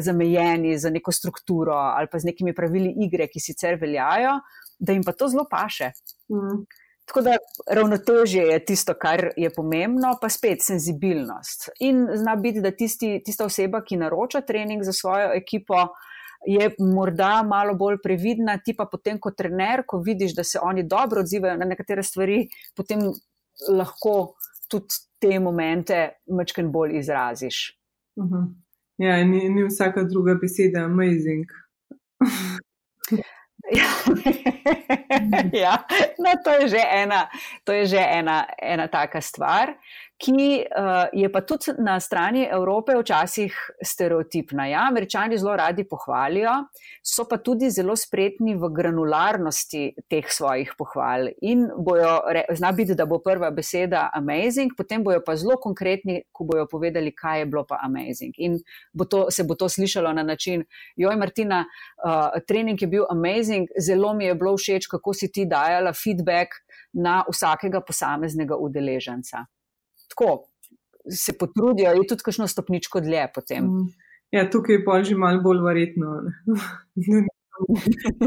zamejeni 0.03 0.77
za 0.77 0.89
neko 0.89 1.11
strukturo 1.11 1.73
ali 1.73 2.07
pa 2.11 2.19
z 2.19 2.27
nekimi 2.31 2.55
pravili 2.55 2.93
igre, 3.05 3.27
ki 3.27 3.39
sicer 3.39 3.77
veljajo, 3.79 4.39
da 4.79 4.93
jim 4.93 5.03
pa 5.03 5.11
to 5.11 5.27
zelo 5.27 5.45
paše. 5.49 5.91
Mm. 6.31 6.65
Tako 7.07 7.21
da 7.21 7.37
ravnotežje 7.71 8.43
je 8.43 8.65
tisto, 8.65 8.93
kar 8.99 9.29
je 9.37 9.49
pomembno, 9.55 10.17
pa 10.21 10.29
spet 10.29 10.63
senzibilnost. 10.65 11.69
In 11.79 12.03
zna 12.15 12.35
biti, 12.35 12.61
da 12.61 12.71
tisti, 12.71 13.21
tista 13.25 13.45
oseba, 13.45 13.79
ki 13.83 13.97
naroča 14.01 14.41
trening 14.41 14.83
za 14.83 14.93
svojo 14.93 15.29
ekipo, 15.35 15.87
je 16.45 16.69
morda 16.79 17.43
malo 17.47 17.73
bolj 17.75 17.97
previdna, 18.03 18.57
ti 18.65 18.75
pa 18.77 18.85
potem 18.91 19.19
kot 19.19 19.37
trener, 19.37 19.83
ko 19.87 20.01
vidiš, 20.03 20.35
da 20.35 20.43
se 20.43 20.59
oni 20.61 20.83
dobro 20.83 21.23
odzivajo 21.23 21.57
na 21.57 21.65
nekatere 21.65 22.03
stvari, 22.03 22.43
potem 22.75 23.07
lahko 23.71 24.35
tudi 24.69 24.99
te 25.19 25.39
momente 25.39 26.09
mečken 26.27 26.71
bolj 26.71 26.99
izraziš. 26.99 27.79
Uh 28.15 28.25
mhm. 28.25 28.33
-huh. 28.33 28.53
Ja, 28.97 29.23
ni, 29.23 29.49
ni 29.49 29.63
vsaka 29.63 30.03
druga 30.03 30.35
beseda 30.41 30.85
amazing. 30.85 31.45
Ja. 33.67 33.91
ja, 35.63 35.73
no, 36.19 36.31
to 36.43 36.51
je 36.63 36.79
že 36.79 36.81
ena, 36.81 37.27
to 37.67 37.75
je 37.75 37.97
že 37.97 37.99
ena, 37.99 38.47
ena 38.55 38.87
taka 38.87 39.19
stvar 39.19 39.75
ki 40.17 40.65
uh, 40.65 41.05
je 41.13 41.29
pa 41.31 41.41
tudi 41.45 41.73
na 41.77 41.99
strani 41.99 42.47
Evrope 42.51 42.95
včasih 42.97 43.53
stereotipna. 43.85 44.65
Ja, 44.67 44.87
američani 44.89 45.37
zelo 45.37 45.55
radi 45.55 45.83
pohvalijo, 45.85 46.53
so 47.05 47.27
pa 47.29 47.37
tudi 47.37 47.69
zelo 47.69 47.95
spretni 47.95 48.55
v 48.57 48.69
granularnosti 48.73 49.83
teh 50.09 50.29
svojih 50.29 50.73
pohval. 50.77 51.29
In 51.41 51.67
bojo, 51.77 52.15
zna 52.57 52.71
biti, 52.71 52.95
da 52.97 53.05
bo 53.05 53.19
prva 53.21 53.51
beseda 53.53 54.07
amazing, 54.13 54.73
potem 54.77 55.03
bojo 55.05 55.21
pa 55.25 55.35
zelo 55.37 55.59
konkretni, 55.61 56.23
ko 56.31 56.47
bojo 56.49 56.65
povedali, 56.71 57.13
kaj 57.13 57.43
je 57.43 57.49
bilo 57.51 57.65
pa 57.69 57.77
amazing. 57.85 58.33
In 58.41 58.57
bo 58.93 59.05
to, 59.05 59.27
se 59.31 59.45
bo 59.45 59.55
to 59.55 59.69
slišalo 59.69 60.13
na 60.17 60.23
način, 60.23 60.63
joj, 60.95 61.15
Martina, 61.15 61.61
uh, 62.01 62.39
trening 62.47 62.81
je 62.81 62.89
bil 62.89 63.05
amazing, 63.09 63.69
zelo 63.77 64.15
mi 64.17 64.25
je 64.25 64.35
bilo 64.35 64.55
všeč, 64.57 64.89
kako 64.89 65.13
si 65.13 65.29
ti 65.31 65.45
dajala 65.45 65.93
feedback 65.93 66.57
na 66.93 67.21
vsakega 67.29 67.83
posameznega 67.85 68.57
udeleženca 68.57 69.45
tako 70.11 70.47
se 71.11 71.33
potrudijo, 71.39 71.91
je 71.91 72.07
tudi 72.07 72.25
kakšno 72.25 72.47
stopničko 72.47 73.01
dlje 73.01 73.27
potem. 73.35 73.63
Mm. 73.63 73.87
Ja, 74.31 74.49
tukaj 74.49 74.75
je 74.75 74.83
pa 74.85 74.99
že 75.03 75.15
malo 75.15 75.41
bolj 75.41 75.63
verjetno. 75.63 76.19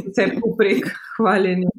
Vse 0.08 0.30
poprek 0.40 0.88
hvaljenja. 1.18 1.70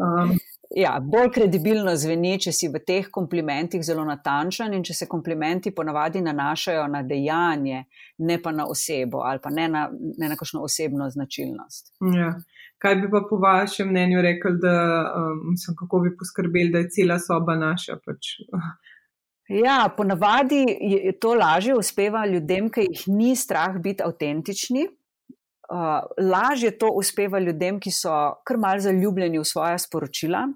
Um. 0.00 0.36
Ja, 0.74 0.96
bolj 0.98 1.28
kredibilno 1.34 1.92
zveni, 1.96 2.32
če 2.40 2.50
si 2.52 2.68
v 2.72 2.80
teh 2.82 3.10
komplimentih 3.12 3.82
zelo 3.84 4.02
natančen 4.08 4.72
in 4.74 4.82
če 4.82 4.96
se 4.96 5.06
komplimenti 5.10 5.70
ponavadi 5.76 6.22
nanašajo 6.24 6.86
na 6.90 7.02
dejanje, 7.06 7.84
ne 8.18 8.38
pa 8.42 8.50
na 8.50 8.66
osebo 8.66 9.22
ali 9.22 9.38
pa 9.44 9.52
ne 9.54 9.68
na, 9.70 9.84
ne 9.92 10.30
na 10.32 10.38
kakšno 10.40 10.64
osebno 10.66 11.06
značilnost. 11.10 11.92
Ja. 12.16 12.32
Kaj 12.82 12.96
bi 13.04 13.10
pa 13.12 13.22
po 13.28 13.38
vašem 13.40 13.92
mnenju 13.92 14.24
rekel, 14.24 14.58
da 14.60 14.74
um, 15.14 15.54
sem, 15.60 15.76
kako 15.78 16.02
bi 16.04 16.16
poskrbeli, 16.18 16.72
da 16.74 16.82
je 16.82 16.90
cela 16.96 17.20
soba 17.22 17.54
naša? 17.60 18.00
Pač, 18.02 18.34
Ja, 19.48 19.94
ponavadi 19.96 20.64
je 20.80 21.12
to 21.20 21.34
lažje 21.34 21.74
uspeva 21.76 22.26
ljudem, 22.26 22.70
ki 22.72 22.86
jih 22.88 23.02
ni 23.12 23.34
strah 23.36 23.76
biti 23.76 24.02
avtentični. 24.02 24.86
Uh, 25.64 26.04
lažje 26.20 26.70
to 26.78 26.90
uspeva 26.92 27.38
ljudem, 27.40 27.80
ki 27.80 27.92
so 27.92 28.12
kar 28.44 28.56
mal 28.60 28.80
zaljubljeni 28.80 29.40
v 29.40 29.44
svoje 29.48 29.78
sporočila. 29.84 30.46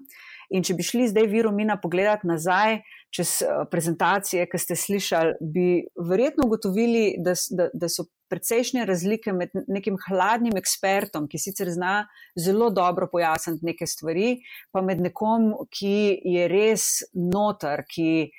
In 0.49 0.65
če 0.65 0.73
bi 0.73 0.85
šli 0.85 1.07
zdaj 1.09 1.27
virumina 1.29 1.77
pogledati 1.81 2.27
nazaj 2.29 2.79
čez 3.13 3.39
uh, 3.45 3.65
prezentacije, 3.69 4.47
ki 4.49 4.61
ste 4.61 4.77
slišali, 4.77 5.37
bi 5.41 5.67
verjetno 6.09 6.47
ugotovili, 6.49 7.15
da, 7.25 7.33
da, 7.53 7.69
da 7.73 7.89
so 7.89 8.07
precejšnje 8.29 8.85
razlike 8.85 9.33
med 9.33 9.53
nekim 9.67 9.97
hladnim 10.07 10.57
ekspertom, 10.57 11.25
ki 11.29 11.41
sicer 11.41 11.69
zna 11.73 12.07
zelo 12.37 12.69
dobro 12.73 13.09
pojasniti 13.11 13.65
neke 13.65 13.89
stvari, 13.89 14.37
pa 14.73 14.81
med 14.85 15.01
nekom, 15.01 15.51
ki 15.73 16.21
je 16.25 16.45
res 16.49 16.91
notar, 17.13 17.85
ki 17.89 18.29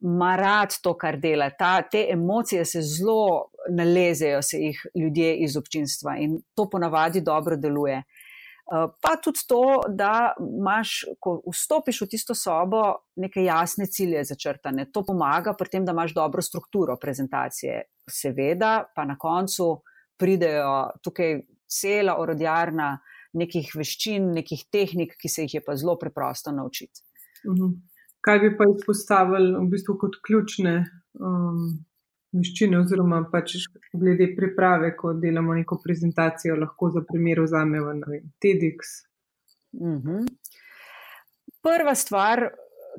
ima 0.00 0.36
rad 0.36 0.74
to, 0.82 0.94
kar 0.98 1.18
dela. 1.18 1.50
Ta, 1.50 1.82
te 1.82 2.06
emocije 2.10 2.64
se 2.64 2.82
zelo 2.82 3.50
nalezejo, 3.70 4.42
se 4.42 4.58
jih 4.58 4.86
ljudje 4.94 5.36
iz 5.36 5.56
občinstva 5.56 6.16
in 6.16 6.40
to 6.54 6.68
ponavadi 6.70 7.20
dobro 7.20 7.56
deluje. 7.56 7.96
Eh, 7.96 8.86
pa 9.02 9.16
tudi 9.24 9.38
to, 9.48 9.80
da 9.88 10.34
imaš, 10.60 11.04
ko 11.20 11.40
vstopiš 11.52 12.02
v 12.02 12.08
tisto 12.14 12.34
sobo, 12.34 12.82
neke 13.16 13.42
jasne 13.42 13.86
cilje 13.86 14.24
začrtane. 14.24 14.90
To 14.92 15.02
pomaga 15.04 15.54
pri 15.58 15.68
tem, 15.72 15.84
da 15.84 15.92
imaš 15.92 16.14
dobro 16.14 16.42
strukturo 16.42 16.96
prezentacije. 17.00 17.82
Seveda, 18.10 18.84
pa 18.94 19.04
na 19.04 19.18
koncu 19.18 19.82
pridejo 20.18 20.90
tukaj 21.02 21.40
cela 21.68 22.18
orodjarna 22.20 22.98
nekih 23.32 23.72
veščin, 23.76 24.32
nekih 24.32 24.68
tehnik, 24.72 25.16
ki 25.20 25.28
se 25.28 25.44
jih 25.44 25.58
je 25.58 25.64
pa 25.64 25.76
zelo 25.76 25.98
preprosto 25.98 26.52
naučiti. 26.52 27.02
Mhm 27.48 27.97
kaj 28.20 28.38
bi 28.38 28.54
pa 28.56 28.66
izpostavili 28.76 29.54
v 29.56 29.66
bistvu 29.72 29.96
kot 30.00 30.18
ključne 30.26 30.74
um, 31.18 31.78
veščine, 32.34 32.78
oziroma 32.82 33.22
pač 33.32 33.56
glede 33.94 34.32
priprave, 34.36 34.92
ko 34.96 35.14
delamo 35.16 35.56
neko 35.56 35.80
prezentacijo, 35.84 36.58
lahko 36.60 36.90
za 36.94 37.04
primer 37.08 37.40
vzamemo 37.44 37.94
TEDx. 38.42 38.94
Mm 39.72 39.98
-hmm. 40.02 40.26
Prva 41.62 41.94
stvar, 41.94 42.50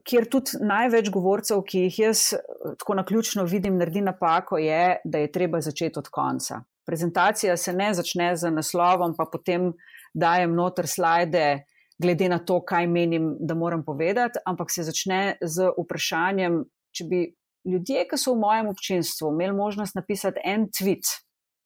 kjer 0.06 0.28
tudi 0.30 0.60
največ 0.62 1.10
govorcev, 1.10 1.62
ki 1.68 1.86
jih 1.88 2.00
jaz 2.00 2.34
tako 2.80 2.94
na 2.94 3.06
ključno 3.06 3.44
vidim, 3.44 3.78
naredi 3.78 4.02
napako, 4.02 4.58
je, 4.58 4.98
da 5.04 5.18
je 5.18 5.32
treba 5.32 5.62
začeti 5.62 6.00
od 6.00 6.10
konca. 6.10 6.62
Prezentacija 6.86 7.58
se 7.58 7.74
ne 7.74 7.94
začne 7.94 8.36
z 8.36 8.52
naslovom, 8.52 9.16
pa 9.18 9.26
potem 9.32 9.74
dajem 10.14 10.56
noter 10.56 10.88
slajde, 10.88 11.64
glede 12.02 12.30
na 12.30 12.40
to, 12.40 12.62
kaj 12.66 12.88
menim, 12.88 13.36
da 13.40 13.56
moram 13.56 13.84
povedati, 13.86 14.40
ampak 14.46 14.72
se 14.72 14.84
začne 14.88 15.38
z 15.42 15.72
vprašanjem, 15.78 16.64
če 16.96 17.06
bi 17.10 17.22
ljudje, 17.68 18.06
ki 18.10 18.18
so 18.18 18.34
v 18.34 18.42
mojem 18.44 18.72
občinstvu, 18.72 19.34
imeli 19.34 19.56
možnost 19.56 19.96
napisati 19.96 20.42
en 20.46 20.68
tweet, 20.72 21.12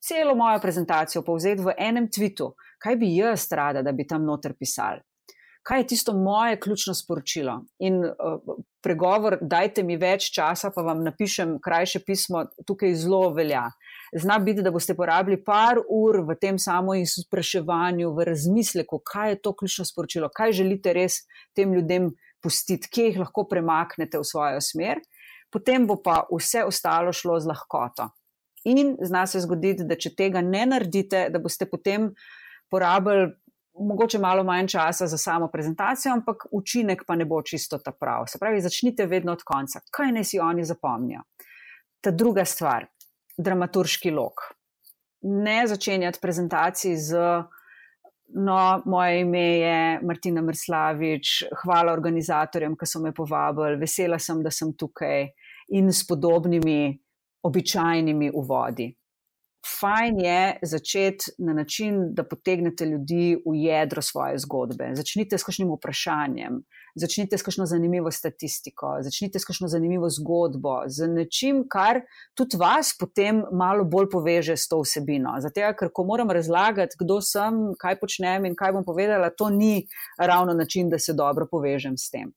celo 0.04 0.36
mojo 0.36 0.60
prezentacijo 0.60 1.24
povzeti 1.24 1.64
v 1.64 1.76
enem 1.78 2.10
tweetu, 2.12 2.54
kaj 2.82 3.00
bi 3.00 3.14
jaz 3.16 3.48
rada, 3.52 3.84
da 3.86 3.92
bi 3.92 4.08
tam 4.08 4.26
noter 4.26 4.58
pisali. 4.60 5.02
Kaj 5.64 5.80
je 5.80 5.88
tisto 5.88 6.14
moje 6.14 6.58
ključno 6.60 6.94
sporočilo? 6.94 7.62
In 7.80 8.02
uh, 8.04 8.58
pregovor, 8.84 9.38
dajte 9.42 9.84
mi 9.84 9.96
več 9.96 10.28
časa, 10.36 10.74
pa 10.76 10.84
vam 10.84 11.06
napišem 11.06 11.56
krajše 11.64 12.02
pismo, 12.04 12.44
tukaj 12.68 12.98
zelo 13.00 13.30
velja. 13.32 13.70
Zna 14.16 14.38
biti, 14.40 14.62
da 14.62 14.72
boste 14.72 14.94
porabili 14.94 15.40
par 15.44 15.80
ur 15.90 16.20
v 16.28 16.36
tem 16.38 16.60
samo 16.60 16.94
izpraševanju, 16.96 18.12
v 18.14 18.26
razmisleku, 18.30 19.00
kaj 19.02 19.30
je 19.30 19.40
to 19.42 19.56
ključno 19.58 19.86
sporočilo, 19.86 20.30
kaj 20.30 20.52
želite 20.60 20.94
res 20.94 21.24
tem 21.56 21.74
ljudem 21.74 22.12
pustiti, 22.44 22.90
kje 22.92 23.08
jih 23.08 23.20
lahko 23.24 23.48
premaknete 23.50 24.20
v 24.20 24.28
svojo 24.28 24.62
smer, 24.62 25.02
potem 25.52 25.88
bo 25.88 25.98
pa 26.04 26.24
vse 26.30 26.66
ostalo 26.68 27.14
šlo 27.14 27.40
z 27.40 27.50
lahkoto. 27.50 28.10
In 28.70 28.96
zna 29.02 29.26
se 29.28 29.42
zgoditi, 29.44 29.88
da 29.88 29.96
če 30.00 30.14
tega 30.16 30.42
ne 30.42 30.66
naredite, 30.70 31.28
da 31.34 31.40
boste 31.42 31.66
potem 31.70 32.12
porabili 32.72 33.32
mogoče 33.80 34.20
malo 34.20 34.44
manj 34.44 34.68
časa 34.68 35.08
za 35.08 35.18
samo 35.18 35.48
prezentacijo, 35.52 36.14
ampak 36.14 36.46
učinek 36.52 37.04
pa 37.08 37.16
ne 37.16 37.26
bo 37.26 37.42
čisto 37.42 37.78
ta 37.78 37.92
prav. 37.92 38.28
Se 38.28 38.40
pravi, 38.40 38.62
začnite 38.62 39.06
vedno 39.06 39.34
od 39.34 39.44
konca. 39.44 39.82
Kaj 39.92 40.12
naj 40.12 40.24
si 40.24 40.40
oni 40.40 40.66
zapomnijo? 40.66 41.24
Ta 42.02 42.12
druga 42.12 42.46
stvar, 42.46 42.86
dramaturški 43.38 44.12
lok. 44.12 44.48
Ne 45.24 45.64
začenjati 45.68 46.20
prezentacij 46.22 46.96
z. 46.96 47.28
No, 48.34 48.82
moje 48.90 49.20
ime 49.22 49.44
je 49.62 50.00
Martina 50.02 50.42
Mrslavič, 50.42 51.44
hvala 51.62 51.94
organizatorjem, 51.94 52.74
ki 52.74 52.88
so 52.90 53.02
me 53.04 53.12
povabili, 53.14 53.78
vesela 53.78 54.18
sem, 54.18 54.40
da 54.42 54.50
sem 54.50 54.72
tukaj 54.74 55.28
in 55.78 55.92
s 55.94 56.02
podobnimi 56.08 56.96
običajnimi 57.46 58.32
uvodi. 58.34 58.88
Fajn 59.64 60.20
je 60.20 60.60
začeti 60.62 61.32
na 61.38 61.54
način, 61.54 62.14
da 62.14 62.24
potegnete 62.24 62.86
ljudi 62.86 63.38
v 63.46 63.56
jedro 63.56 64.02
svoje 64.02 64.38
zgodbe. 64.38 64.90
Začnite 64.96 65.38
s 65.38 65.44
kakšnim 65.48 65.72
vprašanjem, 65.72 66.58
začnite 67.00 67.38
s 67.38 67.48
kakšno 67.48 67.66
zanimivo 67.66 68.12
statistiko, 68.12 68.98
začnite 69.02 69.40
s 69.40 69.48
kakšno 69.48 69.68
zanimivo 69.72 70.10
zgodbo, 70.10 70.82
z 70.88 71.08
nečim, 71.08 71.64
kar 71.72 72.02
tudi 72.36 72.60
vas 72.60 72.92
potem 73.00 73.40
malo 73.52 73.88
bolj 73.88 74.10
poveže 74.12 74.58
s 74.60 74.68
to 74.68 74.82
vsebino. 74.84 75.38
Zato, 75.40 75.72
ker 75.80 75.94
ko 75.96 76.04
moram 76.12 76.32
razlagati, 76.32 77.00
kdo 77.00 77.22
sem, 77.24 77.64
kaj 77.80 78.02
počnem 78.04 78.52
in 78.52 78.60
kaj 78.60 78.76
bom 78.76 78.84
povedala, 78.84 79.32
to 79.32 79.48
ni 79.50 79.88
ravno 80.20 80.54
način, 80.54 80.90
da 80.90 81.00
se 81.00 81.16
dobro 81.16 81.48
povežem 81.48 81.96
s 81.98 82.12
tem. 82.12 82.36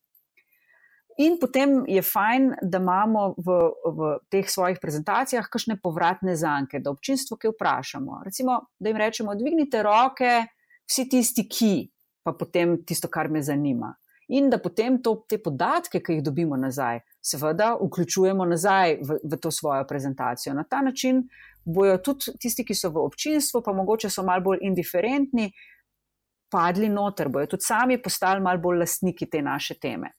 In 1.17 1.39
potem 1.41 1.85
je 1.89 2.03
fajn, 2.05 2.51
da 2.63 2.79
imamo 2.79 3.35
v, 3.41 3.55
v 3.97 4.09
teh 4.29 4.49
svojih 4.51 4.77
prezentacijah 4.83 5.47
kakšne 5.49 5.79
povratne 5.81 6.35
zanke, 6.37 6.81
da 6.85 6.93
občinstvo 6.93 7.39
kaj 7.41 7.55
vprašamo. 7.55 8.21
Recimo, 8.25 8.59
da 8.79 8.93
jim 8.93 9.01
rečemo, 9.01 9.35
dvignite 9.35 9.81
roke, 9.83 10.43
vsi 10.85 11.07
tisti, 11.09 11.47
ki, 11.49 11.89
pa 12.21 12.35
potem 12.37 12.83
tisto, 12.85 13.09
kar 13.09 13.31
me 13.33 13.41
zanima. 13.43 13.95
In 14.29 14.51
da 14.51 14.59
potem 14.59 14.99
to, 15.01 15.15
te 15.31 15.39
podatke, 15.39 16.03
ki 16.05 16.19
jih 16.19 16.27
dobimo 16.27 16.59
nazaj, 16.59 17.01
seveda 17.25 17.71
vključujemo 17.81 18.45
nazaj 18.45 18.99
v, 19.01 19.19
v 19.23 19.39
to 19.41 19.51
svojo 19.55 19.87
prezentacijo. 19.89 20.53
Na 20.55 20.67
ta 20.69 20.83
način 20.83 21.23
bojo 21.65 21.97
tudi 21.99 22.37
tisti, 22.43 22.67
ki 22.67 22.75
so 22.75 22.91
v 22.93 23.07
občinstvu, 23.07 23.63
pa 23.65 23.73
mogoče 23.73 24.11
so 24.11 24.27
malo 24.27 24.45
bolj 24.51 24.67
indiferentni, 24.69 25.49
padli 26.53 26.93
noter, 26.93 27.33
bojo 27.33 27.55
tudi 27.55 27.65
sami 27.65 28.03
postali 28.03 28.43
malo 28.43 28.61
bolj 28.61 28.85
lastniki 28.85 29.31
te 29.31 29.41
naše 29.43 29.79
teme. 29.81 30.13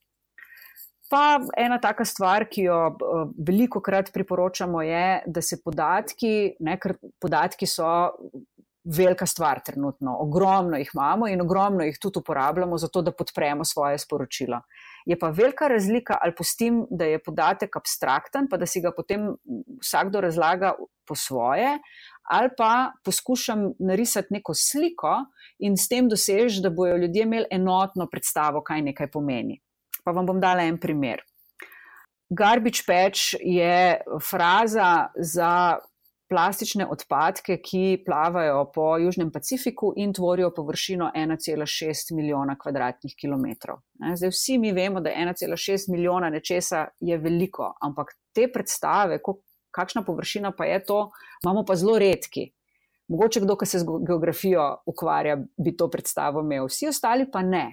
Pa 1.09 1.39
ena 1.55 1.77
taka 1.79 2.05
stvar, 2.05 2.49
ki 2.51 2.67
jo 2.67 2.77
eh, 2.91 3.31
veliko 3.47 3.81
krat 3.81 4.11
priporočamo, 4.13 4.81
je, 4.83 5.07
da 5.27 5.41
se 5.41 5.61
podatki, 5.63 6.57
ne, 6.59 6.75
ker 6.81 6.97
podatki 7.21 7.67
so 7.69 7.87
velika 8.87 9.25
stvar 9.25 9.59
trenutno, 9.65 10.15
ogromno 10.19 10.77
jih 10.77 10.89
imamo 10.93 11.27
in 11.27 11.41
ogromno 11.41 11.83
jih 11.83 11.97
tudi 11.99 12.19
uporabljamo 12.19 12.77
za 12.77 12.87
to, 12.87 13.01
da 13.01 13.11
podpremo 13.11 13.65
svoje 13.65 13.97
sporočilo. 13.99 14.61
Je 15.05 15.19
pa 15.19 15.29
velika 15.29 15.67
razlika, 15.67 16.17
ali 16.21 16.35
pustim, 16.35 16.85
da 16.89 17.05
je 17.05 17.19
podatek 17.23 17.75
abstrakten, 17.75 18.47
pa 18.49 18.57
da 18.57 18.65
si 18.65 18.81
ga 18.81 18.91
potem 18.95 19.33
vsakdo 19.81 20.21
razlaga 20.21 20.73
po 21.07 21.15
svoje, 21.15 21.77
ali 22.31 22.49
pa 22.57 22.91
poskušam 23.03 23.71
narisati 23.79 24.33
neko 24.33 24.53
sliko 24.55 25.17
in 25.59 25.77
s 25.77 25.87
tem 25.87 26.09
dosež, 26.09 26.61
da 26.63 26.69
bojo 26.69 26.97
ljudje 26.97 27.23
imeli 27.23 27.45
enotno 27.51 28.07
predstavo, 28.11 28.63
kaj 28.63 28.81
nekaj 28.81 29.11
pomeni. 29.11 29.61
Pa 30.07 30.13
vam 30.15 30.23
bom 30.23 30.37
dala 30.39 30.63
en 30.63 30.77
primer. 30.79 31.19
Garbage 32.31 32.85
patch 32.87 33.35
je 33.43 33.99
fraza 34.23 35.09
za 35.19 35.51
plastične 36.29 36.85
odpadke, 36.87 37.57
ki 37.63 38.03
plavajo 38.05 38.61
po 38.75 38.85
Južnem 38.97 39.31
Pacifiku 39.31 39.93
in 39.95 40.13
tvorijo 40.13 40.53
površino 40.55 41.09
1,6 41.15 42.15
milijona 42.15 42.55
kvadratnih 42.59 43.15
kilometrov. 43.19 43.81
Zdaj, 44.15 44.31
vsi 44.31 44.57
mi 44.57 44.71
vemo, 44.71 45.01
da 45.03 45.09
1,6 45.09 45.91
milijona 45.91 46.29
nečesa 46.29 46.85
je 46.99 47.17
veliko, 47.17 47.73
ampak 47.81 48.13
te 48.35 48.47
predstave, 48.53 49.19
kakšna 49.71 50.05
površina 50.07 50.51
pa 50.51 50.65
je 50.65 50.83
to, 50.83 51.01
imamo 51.43 51.65
pa 51.67 51.75
zelo 51.75 51.97
redki. 51.99 52.47
Mogoče 53.07 53.43
kdo, 53.43 53.55
ki 53.55 53.65
se 53.65 53.79
z 53.79 53.99
geografijo 54.07 54.69
ukvarja, 54.85 55.35
bi 55.57 55.75
to 55.77 55.89
predstavo 55.91 56.43
imel, 56.43 56.67
vsi 56.67 56.87
ostali 56.91 57.27
pa 57.31 57.41
ne. 57.41 57.65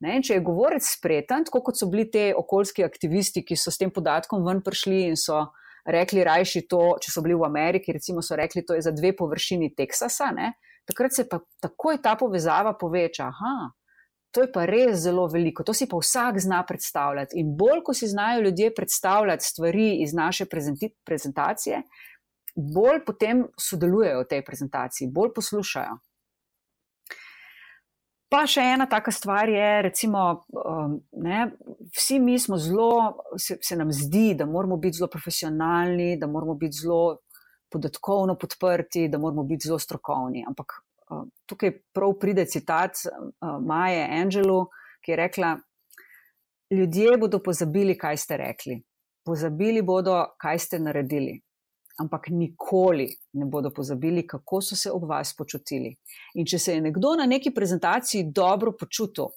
Ne, 0.00 0.20
če 0.24 0.38
je 0.38 0.44
govorec 0.44 0.84
spreten, 0.86 1.44
tako 1.44 1.60
kot 1.66 1.76
so 1.76 1.90
bili 1.92 2.06
te 2.08 2.30
okoljski 2.36 2.84
aktivisti, 2.86 3.42
ki 3.44 3.56
so 3.56 3.72
s 3.72 3.80
tem 3.80 3.90
podatkom 3.92 4.46
ven 4.46 4.62
prišli 4.64 5.02
in 5.10 5.18
so 5.20 5.42
rekli, 5.84 6.24
rajši 6.24 6.62
to, 6.70 6.80
če 7.04 7.12
so 7.12 7.22
bili 7.24 7.36
v 7.36 7.44
Ameriki, 7.44 7.92
recimo 7.92 8.24
so 8.24 8.36
rekli, 8.36 8.64
to 8.64 8.76
je 8.78 8.86
za 8.88 8.94
dve 8.96 9.12
površini 9.16 9.74
Teksasa, 9.76 10.30
ne, 10.36 10.54
takrat 10.88 11.16
se 11.16 11.26
pa 11.28 11.40
takoj 11.60 12.00
ta 12.02 12.16
povezava 12.16 12.72
poveča. 12.80 13.28
Aha, 13.28 13.70
to 14.32 14.44
je 14.44 14.50
pa 14.52 14.64
res 14.68 15.02
zelo 15.04 15.26
veliko, 15.28 15.64
to 15.66 15.74
si 15.76 15.88
pa 15.90 15.98
vsak 16.00 16.40
zna 16.40 16.62
predstavljati. 16.66 17.38
In 17.40 17.54
bolj, 17.58 17.82
ko 17.86 17.94
si 17.94 18.08
znajo 18.08 18.44
ljudje 18.46 18.74
predstavljati 18.74 19.44
stvari 19.44 19.88
iz 20.04 20.14
naše 20.14 20.46
prezentacije, 21.04 21.82
bolj 22.56 23.04
potem 23.06 23.44
sodelujejo 23.58 24.24
v 24.24 24.30
tej 24.30 24.44
prezentaciji, 24.46 25.10
bolj 25.12 25.34
poslušajo. 25.34 25.98
Pa 28.30 28.44
še 28.46 28.62
ena 28.62 28.86
taka 28.86 29.10
stvar 29.10 29.50
je, 29.50 29.70
recimo, 29.82 30.20
um, 30.54 30.92
ne, 31.18 31.48
vsi 31.96 32.20
mi 32.22 32.36
smo 32.38 32.60
zelo, 32.62 33.24
se, 33.34 33.56
se 33.58 33.78
nam 33.78 33.90
zdi, 33.90 34.36
da 34.38 34.46
moramo 34.46 34.76
biti 34.78 35.00
zelo 35.00 35.08
profesionalni, 35.10 36.12
da 36.18 36.28
moramo 36.30 36.54
biti 36.54 36.78
zelo 36.84 37.18
podatkovno 37.70 38.36
podprti, 38.38 39.08
da 39.10 39.18
moramo 39.18 39.42
biti 39.50 39.66
zelo 39.66 39.80
strokovni. 39.82 40.44
Ampak 40.46 40.76
uh, 41.10 41.24
tukaj 41.50 41.74
prav 41.90 42.14
pride 42.22 42.46
citat 42.46 43.02
uh, 43.10 43.58
Maje 43.66 44.06
Angelu, 44.20 44.62
ki 45.02 45.16
je 45.16 45.20
rekla: 45.24 45.52
Ljudje 46.70 47.18
bodo 47.18 47.42
pozabili, 47.42 47.98
kaj 47.98 48.22
ste 48.22 48.38
rekli, 48.38 48.78
pozabili 49.26 49.82
bodo, 49.82 50.22
kaj 50.38 50.66
ste 50.68 50.78
naredili 50.78 51.40
ampak 52.00 52.30
nikoli 52.32 53.08
ne 53.32 53.46
bodo 53.46 53.70
pozabili, 53.70 54.26
kako 54.26 54.60
so 54.64 54.76
se 54.76 54.90
ob 54.90 55.04
vas 55.08 55.34
počutili. 55.36 55.92
In 56.34 56.46
če 56.46 56.58
se 56.58 56.74
je 56.74 56.80
nekdo 56.80 57.14
na 57.18 57.26
neki 57.28 57.52
prezentaciji 57.54 58.30
dobro 58.34 58.72
počutil, 58.72 59.32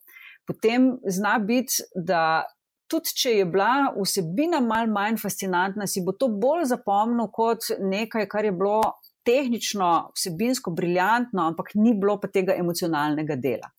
potem 0.47 0.93
zna 1.07 1.37
biti, 1.43 1.83
da 1.95 2.43
tudi 2.87 3.15
če 3.19 3.37
je 3.39 3.45
bila 3.49 3.91
vsebina 3.97 4.61
mal 4.63 4.87
manj 4.91 5.19
fascinantna, 5.21 5.87
si 5.87 6.03
bo 6.05 6.15
to 6.15 6.29
bolj 6.29 6.69
zapomnil 6.71 7.31
kot 7.33 7.73
nekaj, 7.79 8.27
kar 8.31 8.47
je 8.47 8.55
bilo 8.55 8.81
tehnično, 9.27 9.89
vsebinsko 10.15 10.71
briljantno, 10.75 11.47
ampak 11.47 11.73
ni 11.79 11.93
bilo 11.95 12.17
pa 12.19 12.27
tega 12.27 12.55
emocionalnega 12.59 13.39
dela. 13.39 13.71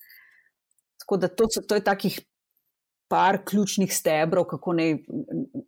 Tako 1.05 1.19
da 1.21 1.29
to, 1.29 1.49
to 1.69 1.77
je 1.77 1.85
takih 1.85 2.21
par 3.15 3.39
ključnih 3.47 3.93
stebrov, 3.95 4.49
kako 4.51 4.73
ne, 4.75 4.87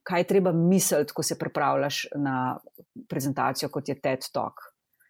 kaj 0.03 0.25
treba 0.27 0.51
misliti, 0.53 1.15
ko 1.15 1.23
se 1.23 1.39
pripravljaš 1.39 2.01
na 2.19 2.57
prezentacijo, 3.09 3.71
kot 3.71 3.89
je 3.89 3.95
TED 4.01 4.27
Talk. 4.35 4.65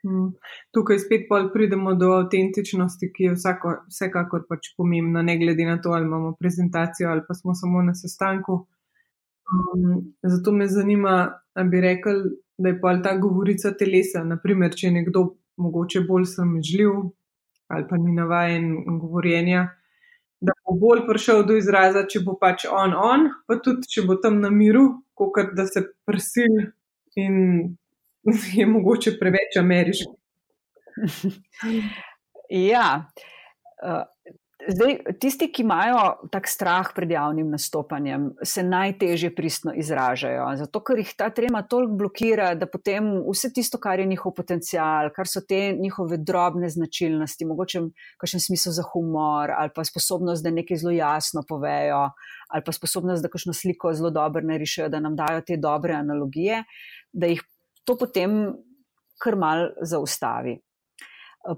Hmm. 0.05 0.35
Tukaj 0.77 1.01
spet 1.03 1.25
pridemo 1.55 1.95
do 1.97 2.13
avtentičnosti, 2.19 3.09
ki 3.15 3.31
je 3.31 3.35
vsako, 3.39 3.73
vsekakor 3.89 4.45
pač 4.51 4.69
pomembna, 4.77 5.25
ne 5.25 5.39
glede 5.41 5.65
na 5.65 5.81
to, 5.81 5.97
ali 5.97 6.05
imamo 6.05 6.35
prezentacijo 6.39 7.09
ali 7.11 7.25
pa 7.29 7.35
smo 7.35 7.55
samo 7.55 7.83
na 7.83 7.95
sestanku. 7.95 8.67
Um, 9.47 10.13
zato 10.23 10.53
me 10.53 10.69
zanima, 10.69 11.17
ali 11.55 11.69
bi 11.73 11.81
rekel, 11.81 12.23
da 12.59 12.69
je 12.69 12.81
pa 12.81 12.95
ta 13.03 13.17
govorica 13.19 13.73
telesa. 13.73 14.25
Naprimer, 14.25 14.77
če 14.77 14.91
je 14.91 14.97
nekdo 15.01 15.25
mogoče 15.57 16.05
bolj 16.09 16.29
sramežljiv 16.37 16.93
ali 17.67 17.87
pa 17.89 17.97
ni 17.99 18.13
navajen 18.15 18.67
govorjenja, 19.01 19.65
da 20.41 20.53
bo 20.65 20.77
bolj 20.81 21.07
prišel 21.09 21.45
do 21.49 21.57
izraza, 21.57 22.05
če 22.09 22.23
bo 22.27 22.37
pač 22.41 22.67
on, 22.71 22.95
on, 22.95 23.29
pa 23.49 23.59
tudi 23.65 23.89
če 23.91 24.05
bo 24.09 24.19
tam 24.23 24.41
na 24.43 24.51
miru, 24.53 24.87
kot 25.17 25.55
da 25.57 25.67
se 25.69 25.83
prsil 26.07 26.61
in 27.17 27.37
je 28.59 28.67
mogoče 28.67 29.17
preveč 29.21 29.57
ameriški. 29.61 30.13
ja. 32.73 32.89
Zdaj, 34.67 34.97
tisti, 35.21 35.47
ki 35.53 35.63
imajo 35.63 36.29
tak 36.33 36.49
strah 36.51 36.89
pred 36.95 37.11
javnim 37.11 37.53
nastopanjem, 37.55 38.33
se 38.43 38.65
najtežje 38.67 39.31
pristno 39.35 39.71
izražajo. 39.79 40.49
Zato, 40.59 40.81
ker 40.83 40.99
jih 40.99 41.13
ta 41.19 41.29
trema 41.31 41.61
toliko 41.63 41.95
blokira, 42.01 42.49
da 42.59 42.67
potem 42.67 43.07
vse 43.29 43.53
tisto, 43.55 43.79
kar 43.83 44.03
je 44.03 44.09
njihov 44.11 44.35
potencial, 44.35 45.13
kar 45.15 45.31
so 45.31 45.45
te 45.47 45.71
njihove 45.79 46.19
drobne 46.19 46.71
značilnosti, 46.73 47.47
mogoče 47.47 47.85
kakšen 48.19 48.43
smisel 48.43 48.75
za 48.75 48.83
humor, 48.91 49.55
ali 49.55 49.71
pa 49.75 49.85
sposobnost, 49.87 50.43
da 50.43 50.51
nekaj 50.51 50.83
zelo 50.83 50.97
jasno 50.97 51.45
povejo, 51.49 52.03
ali 52.51 52.67
pa 52.67 52.75
sposobnost, 52.75 53.23
da 53.23 53.31
kakšno 53.31 53.55
sliko 53.55 53.95
zelo 53.95 54.11
dobro 54.11 54.43
narišejo, 54.43 54.91
da 54.91 55.01
nam 55.01 55.15
dajo 55.17 55.47
te 55.47 55.61
dobre 55.63 55.95
analogije, 55.95 56.65
da 57.13 57.31
jih 57.31 57.47
to 57.85 57.95
potem 57.99 58.57
kar 59.23 59.39
mal 59.39 59.69
zaustavi. 59.83 60.59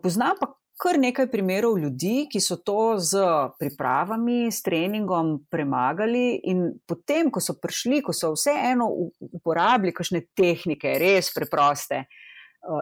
Poznam 0.03 0.37
pa 0.41 0.58
kar 0.79 0.99
nekaj 0.99 1.27
primerov 1.31 1.79
ljudi, 1.79 2.29
ki 2.31 2.41
so 2.41 2.57
to 2.63 2.97
z 3.03 3.25
pripravami, 3.59 4.47
s 4.53 4.63
treningom 4.63 5.35
premagali, 5.51 6.39
in 6.51 6.71
potem, 6.87 7.33
ko 7.35 7.43
so 7.43 7.59
prišli, 7.59 8.01
ko 8.07 8.15
so 8.15 8.33
vseeno 8.37 8.87
uporabili 9.33 9.95
kakšne 9.95 10.23
tehnike, 10.39 10.95
res 11.03 11.33
preproste. 11.35 12.07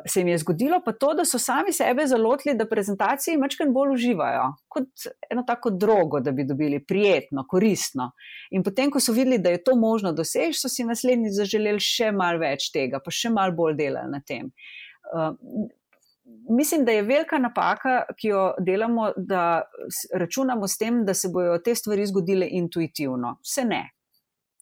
Se 0.08 0.22
jim 0.22 0.28
je 0.32 0.38
zgodilo 0.40 0.78
pa 0.84 0.94
to, 0.96 1.10
da 1.14 1.24
so 1.28 1.38
sami 1.38 1.72
sebe 1.72 2.06
zalotili, 2.08 2.54
da 2.56 2.64
prezentacije 2.66 3.36
večkrat 3.38 3.68
bolj 3.70 3.92
uživajo 3.94 4.46
kot 4.72 5.04
eno 5.30 5.44
tako 5.46 5.70
drogo, 5.70 6.20
da 6.20 6.32
bi 6.32 6.46
dobili 6.48 6.80
prijetno, 6.84 7.44
koristno. 7.48 8.10
In 8.56 8.64
potem, 8.64 8.90
ko 8.90 9.00
so 9.00 9.12
videli, 9.12 9.38
da 9.38 9.52
je 9.52 9.62
to 9.64 9.76
možno 9.76 10.12
doseči, 10.16 10.58
so 10.58 10.72
si 10.72 10.84
naslednji 10.84 11.30
zaželeli 11.36 11.80
še 11.80 12.08
malo 12.12 12.40
več 12.40 12.70
tega, 12.72 13.02
pa 13.04 13.12
še 13.12 13.30
malo 13.30 13.54
bolj 13.56 13.76
delali 13.78 14.10
na 14.16 14.22
tem. 14.24 14.48
Eh, 15.06 15.30
mislim, 16.50 16.84
da 16.84 16.92
je 16.92 17.02
velika 17.02 17.38
napaka, 17.38 18.02
ki 18.20 18.28
jo 18.28 18.54
delamo, 18.60 19.10
da 19.16 19.62
računamo 20.14 20.68
s 20.68 20.78
tem, 20.78 21.04
da 21.04 21.14
se 21.14 21.28
bodo 21.32 21.58
te 21.58 21.74
stvari 21.74 22.06
zgodile 22.06 22.48
intuitivno. 22.50 23.38
Vse 23.44 23.64
ne. 23.64 23.82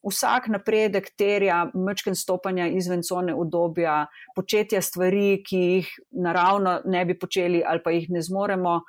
Vsak 0.04 0.50
napredek 0.52 1.08
terja 1.16 1.70
mečken 1.74 2.14
stopanja 2.14 2.66
izven 2.68 3.02
cone 3.02 3.34
obdobja, 3.34 4.06
početja 4.36 4.82
stvari, 4.82 5.42
ki 5.46 5.56
jih 5.56 5.88
naravno 6.10 6.80
ne 6.84 7.04
bi 7.04 7.18
počeli 7.18 7.62
ali 7.66 7.80
pa 7.84 7.90
jih 7.90 8.10
ne 8.10 8.22
zmoremo, 8.22 8.80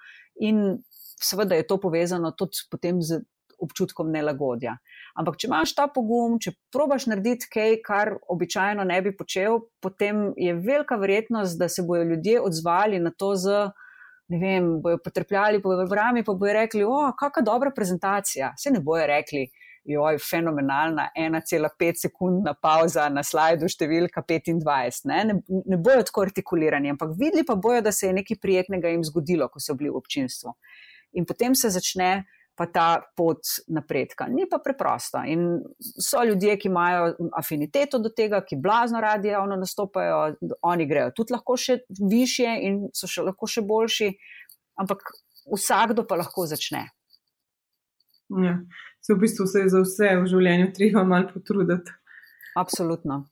in 0.44 0.84
seveda 1.24 1.56
je 1.56 1.68
to 1.68 1.80
povezano 1.80 2.32
tudi 2.32 2.68
potem 2.72 3.02
z 3.02 3.22
občutkom 3.62 4.12
nelagodja. 4.12 4.76
Ampak, 5.16 5.38
če 5.40 5.48
imaš 5.50 5.76
ta 5.78 5.88
pogum, 5.92 6.38
če 6.42 6.56
probaš 6.74 7.08
narediti 7.12 7.50
kaj, 7.52 7.80
kar 7.86 8.16
običajno 8.32 8.84
ne 8.88 9.00
bi 9.06 9.16
počel, 9.16 9.62
potem 9.84 10.30
je 10.38 10.56
velika 10.56 11.00
verjetnost, 11.02 11.60
da 11.60 11.70
se 11.70 11.86
bodo 11.88 12.04
ljudje 12.12 12.42
odzvali 12.42 13.00
na 13.00 13.14
to 13.16 13.34
z, 13.40 13.68
ne 14.34 14.42
vem, 14.42 14.72
bojo 14.82 15.00
potrpljali 15.04 15.62
po 15.62 15.76
vrami, 15.90 16.24
pa 16.26 16.34
bojo 16.34 16.58
rekli, 16.58 16.84
o, 16.84 17.12
kakšna 17.20 17.46
dobra 17.46 17.72
prezentacija. 17.76 18.54
Se 18.58 18.74
ne 18.74 18.82
bojo 18.84 19.06
rekli, 19.08 19.46
joj, 19.86 20.18
fenomenalna, 20.18 21.10
1,5 21.18 22.02
sekundna 22.02 22.56
pauza 22.62 23.06
na 23.14 23.22
slajdu 23.24 23.70
številka 23.70 24.24
25. 24.26 25.06
Ne, 25.10 25.22
ne, 25.30 25.36
ne 25.46 25.78
bojo 25.78 26.06
tako 26.08 26.26
artikulirani, 26.26 26.94
ampak 26.96 27.14
videli 27.20 27.46
pa 27.46 27.56
bojo, 27.56 27.84
da 27.86 27.94
se 27.94 28.10
je 28.10 28.16
nekaj 28.18 28.42
prijetnega 28.42 28.94
jim 28.94 29.06
zgodilo, 29.06 29.48
ko 29.54 29.62
so 29.62 29.78
bili 29.78 29.94
v 29.94 30.02
občinstvu. 30.02 30.56
In 31.22 31.30
potem 31.30 31.56
se 31.56 31.70
začne 31.70 32.26
pa 32.56 32.66
ta 32.72 32.88
pot 33.16 33.44
napredka. 33.68 34.28
Ni 34.32 34.48
pa 34.50 34.60
preprosta. 34.64 35.26
In 35.28 35.60
so 35.80 36.24
ljudje, 36.24 36.56
ki 36.60 36.70
imajo 36.72 37.12
afiniteto 37.36 38.00
do 38.00 38.10
tega, 38.10 38.42
ki 38.48 38.60
blazno 38.64 39.02
radi 39.04 39.34
javno 39.34 39.58
nastopajo, 39.60 40.22
oni 40.62 40.88
grejo 40.88 41.12
tudi 41.16 41.36
lahko 41.36 41.58
še 41.60 41.82
više 42.00 42.56
in 42.68 42.86
so 42.96 43.12
še 43.12 43.28
lahko 43.28 43.50
še 43.52 43.66
boljši, 43.68 44.10
ampak 44.80 45.04
vsakdo 45.52 46.08
pa 46.08 46.20
lahko 46.20 46.48
začne. 46.48 46.88
Ja, 48.42 48.58
se 49.06 49.14
v 49.14 49.22
bistvu 49.22 49.46
se 49.48 49.68
za 49.70 49.84
vse 49.84 50.16
v 50.24 50.28
življenju 50.32 50.74
treba 50.74 51.04
malo 51.06 51.30
potruditi. 51.34 51.94
Absolutno. 52.58 53.26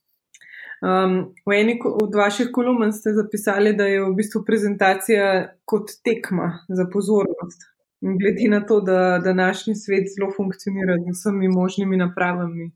Um, 0.83 1.31
v 1.47 1.55
eni 1.55 1.77
od 1.79 2.15
vaših 2.15 2.49
kolumn 2.51 2.91
ste 2.91 3.13
zapisali, 3.15 3.71
da 3.73 3.87
je 3.87 4.01
v 4.03 4.11
bistvu 4.17 4.43
prezentacija 4.43 5.55
kot 5.65 5.95
tekma 6.03 6.65
za 6.67 6.85
pozornost. 6.91 7.69
Glede 8.03 8.49
na 8.49 8.65
to, 8.65 8.81
da 8.81 9.19
današnji 9.23 9.75
svet 9.75 10.07
zelo 10.15 10.31
funkcionira 10.35 10.97
z 10.97 11.11
vsemi 11.11 11.47
možnimi 11.47 11.97
napravami 11.97 12.71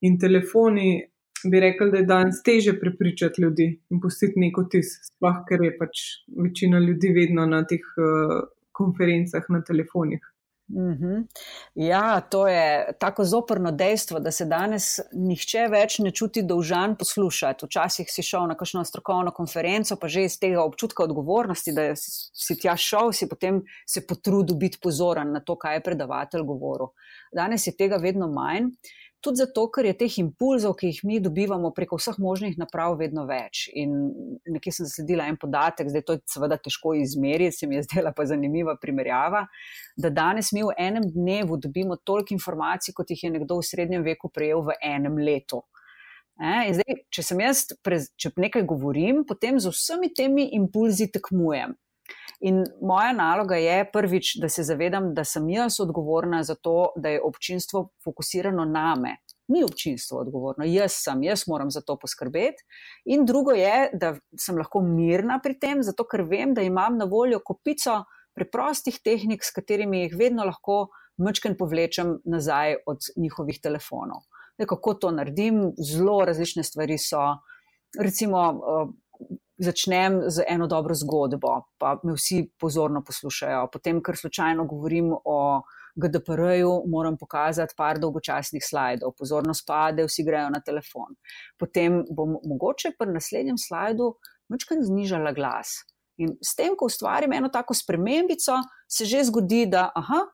in 0.00 0.18
telefoni, 0.20 1.08
bi 1.50 1.60
rekel, 1.60 1.90
da 1.90 1.96
je 1.96 2.06
danes 2.06 2.42
teže 2.44 2.74
prepričati 2.80 3.42
ljudi 3.42 3.68
in 3.90 4.00
pustiti 4.00 4.40
neko 4.40 4.64
tis, 4.64 4.90
sploh 5.06 5.38
ker 5.48 5.62
je 5.64 5.72
pač 5.78 6.02
večina 6.44 6.78
ljudi 6.78 7.14
vedno 7.16 7.46
na 7.46 7.62
teh 7.64 7.86
uh, 7.96 8.42
konferencah 8.72 9.46
na 9.48 9.62
telefonih. 9.64 10.20
Mm 10.70 10.92
-hmm. 10.92 11.26
Ja, 11.74 12.20
to 12.20 12.48
je 12.48 12.92
tako 12.98 13.24
zoprno 13.24 13.72
dejstvo, 13.72 14.20
da 14.20 14.30
se 14.30 14.44
danes 14.44 14.98
nihče 15.12 15.68
več 15.70 15.98
ne 15.98 16.10
čuti 16.10 16.42
dolžan 16.42 16.96
poslušati. 16.96 17.66
Včasih 17.66 18.06
si 18.10 18.22
šel 18.22 18.46
na 18.46 18.54
kakšno 18.54 18.84
strokovno 18.84 19.30
konferenco, 19.30 19.96
pa 19.96 20.08
že 20.08 20.24
iz 20.24 20.38
tega 20.38 20.62
občutka 20.62 21.02
odgovornosti, 21.02 21.72
da 21.72 21.96
si 21.96 22.58
tja 22.60 22.76
šel, 22.76 23.12
si 23.12 23.28
potem 23.28 23.62
se 23.86 24.06
potrudil 24.06 24.56
biti 24.56 24.78
pozoren 24.82 25.32
na 25.32 25.40
to, 25.40 25.56
kaj 25.56 25.74
je 25.74 25.82
predavatelj 25.82 26.42
govoril. 26.42 26.86
Danes 27.32 27.66
je 27.66 27.76
tega 27.76 27.96
vedno 27.96 28.28
manj. 28.28 28.68
Tudi 29.20 29.40
zato, 29.42 29.64
ker 29.74 29.82
je 29.88 29.96
teh 29.98 30.16
impulzov, 30.22 30.76
ki 30.78 30.92
jih 30.92 30.98
mi 31.08 31.16
dobivamo 31.18 31.72
preko 31.74 31.96
vseh 31.98 32.20
možnih 32.22 32.54
naprav, 32.60 32.94
vedno 33.00 33.24
več. 33.26 33.64
In 33.74 33.96
nekje 34.46 34.76
sem 34.76 34.86
zasledila 34.86 35.26
en 35.26 35.38
podatek, 35.40 35.90
zdaj 35.90 36.04
to 36.06 36.14
je 36.14 36.22
seveda 36.30 36.58
težko 36.62 36.92
izmeriti, 36.94 37.56
se 37.56 37.66
mi 37.66 37.80
je 37.80 37.86
zdela 37.88 38.12
pa 38.14 38.28
zanimiva 38.30 38.76
primerjava, 38.78 39.42
da 39.98 40.12
danes 40.14 40.52
mi 40.54 40.62
v 40.62 40.76
enem 40.78 41.08
dnevu 41.16 41.58
dobimo 41.58 41.98
toliko 41.98 42.36
informacij, 42.36 42.94
kot 42.94 43.10
jih 43.10 43.26
je 43.26 43.32
nekdo 43.40 43.58
v 43.58 43.66
srednjem 43.66 44.06
veku 44.06 44.30
prejel 44.30 44.62
v 44.70 44.78
enem 44.86 45.18
letu. 45.18 45.64
E, 46.38 46.70
zdaj, 46.78 47.02
če 47.10 47.26
sem 47.26 47.42
jaz, 47.42 47.64
če 48.14 48.30
nekaj 48.38 48.62
govorim, 48.70 49.24
potem 49.26 49.58
z 49.58 49.74
vsemi 49.74 50.12
temi 50.14 50.46
impulzi 50.54 51.10
tekmujem. 51.10 51.74
In 52.40 52.64
moja 52.82 53.12
naloga 53.12 53.56
je 53.56 53.82
prvič, 53.92 54.36
da 54.40 54.48
se 54.48 54.62
zavedam, 54.62 55.10
da 55.14 55.24
sem 55.24 55.48
jaz 55.50 55.80
odgovorna 55.80 56.42
za 56.42 56.54
to, 56.54 56.92
da 56.96 57.08
je 57.08 57.22
občinstvo 57.22 57.88
fokusirano 58.04 58.64
na 58.64 58.94
me. 58.94 59.16
Ni 59.48 59.64
občinstvo 59.64 60.20
odgovorno, 60.20 60.64
jaz 60.68 60.98
sem, 61.02 61.22
jaz 61.24 61.46
moram 61.48 61.70
za 61.70 61.80
to 61.80 61.96
poskrbeti. 61.98 62.62
In 63.04 63.24
drugo 63.26 63.56
je, 63.56 63.88
da 63.92 64.12
sem 64.38 64.58
lahko 64.60 64.82
mirna 64.84 65.40
pri 65.42 65.56
tem, 65.58 65.82
zato 65.82 66.04
ker 66.04 66.22
vem, 66.28 66.54
da 66.54 66.62
imam 66.62 66.98
na 67.00 67.08
voljo 67.08 67.40
kopico 67.40 68.02
preprostih 68.36 69.00
tehnik, 69.02 69.42
s 69.42 69.50
katerimi 69.56 70.04
jih 70.04 70.14
vedno 70.18 70.44
lahko 70.46 70.88
mečken 71.18 71.56
povlečem 71.58 72.18
nazaj 72.24 72.76
od 72.86 73.08
njihovih 73.16 73.58
telefonov. 73.62 74.22
Da, 74.58 74.66
kako 74.66 74.94
to 74.94 75.10
naredim, 75.10 75.72
zelo 75.80 76.20
različne 76.28 76.62
stvari 76.62 76.98
so. 76.98 77.24
Recimo, 77.98 78.40
začnem 79.58 80.22
z 80.30 80.44
eno 80.48 80.66
dobro 80.66 80.94
zgodbo, 80.94 81.62
pa 81.78 81.96
me 82.04 82.14
vsi 82.14 82.44
pozorno 82.60 83.02
poslušajo. 83.04 83.66
Potem, 83.72 84.02
ker 84.02 84.16
slučajno 84.16 84.66
govorim 84.66 85.12
o 85.24 85.62
GDPR-ju, 85.98 86.84
moram 86.86 87.16
pokazati 87.18 87.74
par 87.76 87.98
dolgočasnih 87.98 88.62
slajdov, 88.64 89.16
pozorno 89.18 89.54
spade, 89.54 90.06
vsi 90.06 90.24
grejo 90.24 90.48
na 90.54 90.62
telefon. 90.62 91.18
Potem 91.58 92.04
bom 92.10 92.38
mogoče 92.44 92.94
pri 92.98 93.12
naslednjem 93.16 93.58
slajdu 93.58 94.12
večkrat 94.48 94.86
znižala 94.86 95.34
glas. 95.34 95.82
In 96.18 96.34
s 96.42 96.54
tem, 96.58 96.74
ko 96.78 96.86
ustvarim 96.90 97.32
eno 97.32 97.50
tako 97.50 97.74
spremembico, 97.74 98.62
se 98.90 99.06
že 99.06 99.24
zgodi, 99.26 99.66
da 99.70 99.88
aha, 99.94 100.24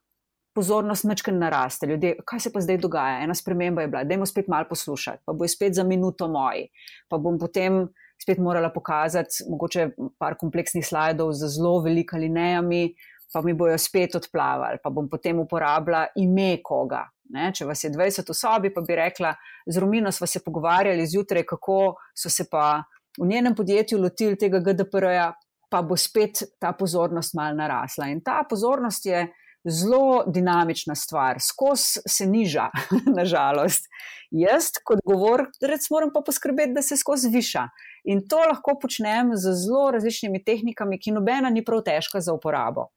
pozornost 0.54 1.04
večkrat 1.04 1.36
naraste. 1.36 1.86
Ljudje, 1.86 2.14
kaj 2.24 2.40
se 2.40 2.52
pa 2.52 2.60
zdaj 2.60 2.78
dogaja? 2.78 3.24
Ena 3.24 3.34
sprememba 3.34 3.82
je 3.82 3.88
bila, 3.88 4.04
da 4.04 4.14
jim 4.14 4.26
spet 4.26 4.48
malo 4.48 4.68
poslušati, 4.68 5.22
pa 5.26 5.32
bo 5.32 5.48
spet 5.48 5.74
za 5.74 5.84
minuto 5.84 6.28
moji. 6.28 6.68
Pa 7.08 7.18
bom 7.18 7.38
potem 7.38 7.86
spet 8.22 8.38
morala 8.38 8.70
pokazati 8.72 9.44
mogoče 9.50 9.88
par 10.18 10.36
kompleksnih 10.40 10.86
slajdov 10.86 11.32
z 11.32 11.50
zelo 11.56 11.80
velikimi 11.84 12.26
linijami, 12.26 12.94
pa 13.32 13.42
mi 13.42 13.54
bojo 13.54 13.78
spet 13.78 14.14
odplavali, 14.14 14.78
pa 14.82 14.90
bom 14.90 15.08
potem 15.10 15.38
uporabljala 15.42 16.06
ime 16.16 16.60
koga. 16.62 17.02
Ne? 17.34 17.50
Če 17.56 17.66
vas 17.66 17.82
je 17.84 17.90
20 17.90 18.30
v 18.30 18.36
sobi, 18.36 18.70
pa 18.70 18.82
bi 18.86 18.96
rekla, 18.98 19.32
z 19.66 19.80
Romino 19.82 20.12
smo 20.12 20.26
se 20.26 20.42
pogovarjali 20.44 21.06
zjutraj, 21.06 21.42
kako 21.48 21.96
so 22.14 22.30
se 22.30 22.46
pa 22.50 22.84
v 23.18 23.26
njenem 23.26 23.54
podjetju 23.54 23.98
lotili 23.98 24.38
tega 24.38 24.60
GDPR-ja, 24.60 25.32
pa 25.70 25.82
bo 25.82 25.96
spet 25.96 26.44
ta 26.60 26.72
pozornost 26.78 27.34
mal 27.34 27.56
narasla. 27.56 28.06
In 28.12 28.20
ta 28.22 28.44
pozornost 28.50 29.06
je 29.06 29.24
zelo 29.64 30.24
dinamična 30.26 30.94
stvar, 30.94 31.40
skozi 31.40 32.00
se 32.08 32.26
niža, 32.26 32.68
nažalost. 33.18 33.88
Jaz, 34.30 34.72
kot 34.84 34.98
govorec, 35.04 35.90
moram 35.90 36.10
pa 36.14 36.22
poskrbeti, 36.26 36.72
da 36.74 36.82
se 36.82 36.96
skozi 36.96 37.30
viša. 37.30 37.68
In 38.04 38.24
to 38.28 38.40
lahko 38.50 38.74
počnem 38.80 39.36
z 39.36 39.54
zelo 39.64 39.90
različnimi 39.94 40.44
tehnikami, 40.44 40.98
ki 40.98 41.14
nobena 41.14 41.50
ni 41.50 41.64
prav 41.64 41.84
težka 41.86 42.20
za 42.20 42.34
uporabo. 42.34 42.88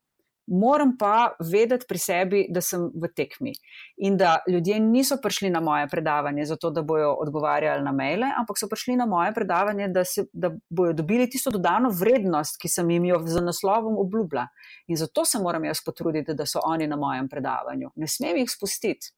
Moram 0.47 0.97
pa 0.97 1.35
vedeti 1.39 1.85
pri 1.87 1.97
sebi, 1.97 2.45
da 2.49 2.61
sem 2.61 2.87
v 2.95 3.09
tekmi 3.15 3.51
in 3.97 4.17
da 4.17 4.37
ljudje 4.47 4.79
niso 4.79 5.17
prišli 5.23 5.49
na 5.49 5.59
moje 5.59 5.87
predavanje 5.87 6.45
zato, 6.45 6.69
da 6.71 6.81
bojo 6.81 7.11
odgovarjali 7.21 7.83
na 7.83 7.91
maile, 7.91 8.29
ampak 8.39 8.59
so 8.59 8.69
prišli 8.69 8.95
na 8.95 9.05
moje 9.05 9.33
predavanje, 9.33 9.87
da, 9.87 10.05
se, 10.05 10.25
da 10.33 10.51
bojo 10.69 10.93
dobili 10.93 11.29
tisto 11.29 11.51
dodano 11.51 11.89
vrednost, 11.89 12.61
ki 12.61 12.69
sem 12.69 12.89
jim 12.89 13.05
jo 13.05 13.19
z 13.25 13.43
naslovom 13.43 13.97
obljubila. 13.99 14.47
In 14.87 14.95
zato 14.95 15.25
se 15.25 15.39
moram 15.39 15.65
jaz 15.65 15.83
potruditi, 15.85 16.33
da 16.33 16.45
so 16.45 16.63
oni 16.63 16.87
na 16.87 16.95
mojem 16.95 17.29
predavanju. 17.29 17.91
Ne 17.95 18.07
smem 18.07 18.37
jih 18.37 18.51
spustiti. 18.51 19.13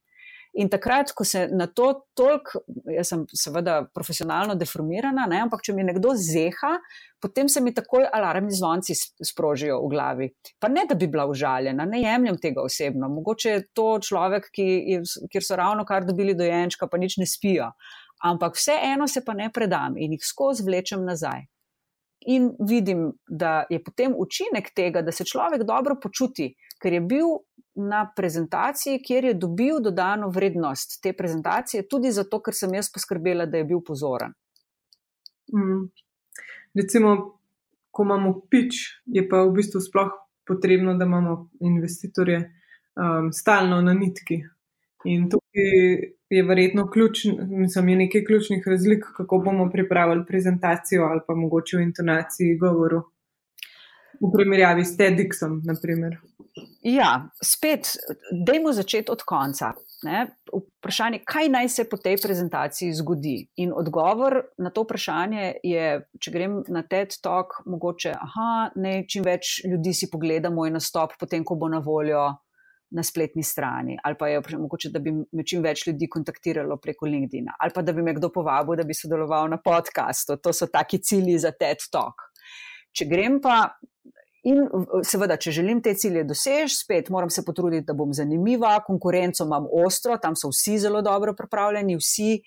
In 0.57 0.69
takrat, 0.69 1.11
ko 1.13 1.23
se 1.23 1.43
na 1.53 1.67
to 1.69 1.91
toliko, 2.17 2.63
jaz 2.89 3.11
sem 3.11 3.25
seveda 3.37 3.83
profesionalno 3.93 4.55
deformirana, 4.57 5.27
ne, 5.29 5.43
ampak 5.45 5.61
če 5.65 5.75
mi 5.77 5.85
nekdo 5.85 6.15
zeha, 6.17 6.71
potem 7.21 7.47
se 7.51 7.61
mi 7.61 7.73
takoj 7.75 8.07
alarmni 8.09 8.55
zvonci 8.57 8.95
sprožijo 9.29 9.77
v 9.83 9.91
glavi. 9.93 10.29
Pa 10.59 10.71
ne, 10.73 10.87
da 10.89 10.97
bi 10.97 11.07
bila 11.11 11.27
užaljena, 11.29 11.85
ne 11.85 12.01
jemljem 12.01 12.39
tega 12.41 12.65
osebno. 12.65 13.11
Mogoče 13.13 13.53
je 13.53 13.61
to 13.77 13.87
človek, 14.09 14.49
ki 14.55 14.65
je, 14.95 15.03
kjer 15.29 15.45
so 15.45 15.59
ravno 15.59 15.85
kar 15.85 16.07
dobili 16.07 16.33
dojenčka, 16.33 16.89
pa 16.89 16.97
nič 16.97 17.19
ne 17.21 17.29
spijo. 17.29 17.69
Ampak 18.25 18.57
vseeno 18.57 19.07
se 19.07 19.21
pa 19.25 19.37
ne 19.37 19.51
predam 19.53 19.95
in 20.01 20.17
jih 20.17 20.25
skozi 20.25 20.65
vlečem 20.65 21.05
nazaj. 21.05 21.45
In 22.27 22.49
vidim, 22.67 23.13
da 23.29 23.63
je 23.69 23.79
potem 23.83 24.17
učinek 24.17 24.73
tega, 24.75 25.05
da 25.05 25.13
se 25.15 25.23
človek 25.23 25.63
dobro 25.63 25.95
počuti, 26.01 26.49
ker 26.81 26.93
je 26.93 27.01
bil 27.01 27.37
na 27.75 28.03
prezentaciji, 28.15 29.01
kjer 29.03 29.25
je 29.25 29.33
dobil 29.33 29.79
dodano 29.83 30.29
vrednost 30.29 30.99
te 31.03 31.13
prezentacije, 31.13 31.87
tudi 31.87 32.11
zato, 32.11 32.41
ker 32.43 32.55
sem 32.55 32.73
jaz 32.75 32.91
poskrbela, 32.93 33.45
da 33.45 33.61
je 33.61 33.67
bil 33.69 33.81
pozoren. 33.85 34.33
Mm. 35.55 35.87
Recimo, 36.75 37.15
ko 37.91 38.03
imamo 38.03 38.33
pič, 38.51 38.81
je 39.05 39.23
pa 39.29 39.43
v 39.47 39.53
bistvu 39.59 39.81
sploh 39.81 40.11
potrebno, 40.47 40.95
da 40.97 41.05
imamo 41.05 41.49
investitorje 41.65 42.39
um, 42.43 43.31
stalno 43.33 43.81
na 43.81 43.93
nitki. 43.93 44.41
In 45.05 45.29
tukaj 45.31 45.69
je 46.29 46.43
verjetno 46.43 46.89
ključn, 46.91 47.29
mislim, 47.47 47.89
je 47.89 47.95
nekaj 47.95 48.25
ključnih 48.25 48.67
razlik, 48.67 49.05
kako 49.17 49.37
bomo 49.45 49.69
pripravili 49.71 50.25
prezentacijo 50.27 51.03
ali 51.03 51.21
pa 51.27 51.35
mogoče 51.35 51.77
v 51.77 51.81
intonaciji 51.81 52.57
govoru. 52.57 53.01
V 54.19 54.31
primerjavi 54.33 54.85
s 54.85 54.97
TEDxom, 54.99 55.61
naprimer. 55.67 56.17
Ja, 56.83 57.29
spet, 57.43 57.93
dajmo 58.45 58.73
začeti 58.75 59.11
od 59.11 59.23
konca. 59.27 59.73
Ne? 60.03 60.25
Vprašanje, 60.53 61.19
kaj 61.27 61.49
naj 61.51 61.69
se 61.69 61.83
po 61.91 61.97
tej 61.99 62.17
prezentaciji 62.23 62.93
zgodi? 62.95 63.35
In 63.59 63.73
odgovor 63.75 64.37
na 64.57 64.71
to 64.71 64.85
vprašanje 64.85 65.53
je, 65.63 65.87
če 66.19 66.31
grem 66.31 66.61
na 66.71 66.85
TED 66.87 67.17
Talk, 67.23 67.59
mogoče, 67.67 68.13
aha, 68.15 68.51
ne, 68.79 69.01
čim 69.07 69.27
več 69.27 69.59
ljudi 69.67 69.93
si 69.95 70.07
pogleda 70.11 70.51
moj 70.51 70.71
nastop, 70.77 71.17
potem, 71.19 71.43
ko 71.43 71.59
bo 71.59 71.67
na 71.71 71.83
voljo 71.83 72.29
na 72.95 73.03
spletni 73.05 73.43
strani, 73.45 73.99
ali 74.03 74.17
pa 74.17 74.31
je 74.31 74.39
mogoče, 74.57 74.89
da 74.89 75.01
bi 75.03 75.11
me 75.13 75.43
čim 75.45 75.61
več 75.61 75.83
ljudi 75.85 76.07
kontaktiralo 76.09 76.79
preko 76.81 77.05
LinkedIn, 77.05 77.51
ali 77.59 77.75
pa 77.75 77.83
da 77.85 77.93
bi 77.93 78.01
me 78.01 78.15
kdo 78.17 78.31
povabil, 78.33 78.79
da 78.79 78.87
bi 78.87 78.97
sodeloval 78.97 79.51
na 79.51 79.59
podkastu. 79.61 80.39
To 80.41 80.53
so 80.55 80.65
taki 80.71 80.97
cilji 81.03 81.37
za 81.43 81.51
TED 81.51 81.85
Talk. 81.91 82.29
Če 82.95 83.05
grem 83.11 83.37
pa. 83.43 83.61
In 84.47 84.63
seveda, 85.03 85.35
če 85.35 85.51
želim 85.51 85.81
te 85.83 85.93
cilje 85.99 86.23
doseči, 86.23 86.75
spet 86.85 87.09
moram 87.11 87.29
se 87.29 87.43
potruditi, 87.45 87.85
da 87.87 87.93
bom 87.93 88.13
zanimiva, 88.15 88.77
konkurenco 88.87 89.43
imam 89.43 89.67
ostro, 89.85 90.15
tam 90.17 90.37
so 90.39 90.51
vsi 90.53 90.77
zelo 90.79 91.01
dobro 91.03 91.33
pripravljeni, 91.35 91.97
vsi 91.99 92.37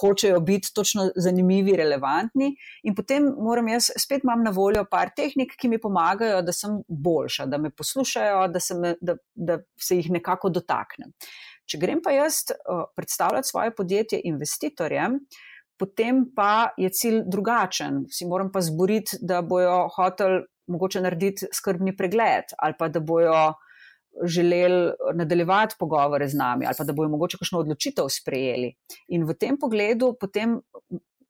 hočejo 0.00 0.40
biti 0.40 0.72
točno 0.74 1.10
zanimivi, 1.16 1.76
relevantni, 1.76 2.50
in 2.82 2.94
potem 2.94 3.28
moram 3.38 3.68
jaz 3.68 3.90
spet 3.98 4.24
imam 4.24 4.42
na 4.44 4.50
voljo 4.50 4.84
par 4.90 5.12
tehnik, 5.16 5.54
ki 5.60 5.68
mi 5.68 5.80
pomagajo, 5.80 6.42
da 6.42 6.52
sem 6.52 6.80
boljša, 6.88 7.46
da 7.46 7.58
me 7.58 7.70
poslušajo, 7.70 8.48
da 8.48 8.60
se, 8.60 8.74
me, 8.74 8.94
da, 9.00 9.16
da 9.34 9.58
se 9.80 9.96
jih 9.96 10.10
nekako 10.18 10.50
dotaknem. 10.50 11.12
Če 11.68 11.78
grem 11.78 12.02
pa 12.04 12.12
jaz 12.12 12.42
predstavljati 12.96 13.48
svoje 13.48 13.74
podjetje 13.74 14.20
investitorjem, 14.24 15.20
potem 15.78 16.24
pa 16.36 16.72
je 16.76 16.90
cilj 16.90 17.22
drugačen. 17.30 18.04
Si 18.10 18.26
moram 18.26 18.52
pa 18.52 18.60
zboriti, 18.60 19.18
da 19.20 19.40
bojo 19.42 19.86
hotel 19.96 20.42
mogoče 20.66 21.00
narediti 21.00 21.46
skrbni 21.52 21.96
pregled 21.96 22.54
ali 22.58 22.74
pa 22.78 22.88
da 22.88 23.00
bojo 23.00 23.54
želeli 24.24 24.92
nadaljevati 25.14 25.76
pogovore 25.78 26.28
z 26.28 26.36
nami 26.36 26.66
ali 26.66 26.74
pa 26.78 26.84
da 26.84 26.92
bojo 26.92 27.08
mogoče 27.08 27.38
kakšno 27.40 27.58
odločitev 27.58 28.08
sprejeli. 28.08 28.74
In 29.08 29.24
v 29.24 29.34
tem 29.34 29.58
pogledu 29.58 30.12
potem 30.20 30.60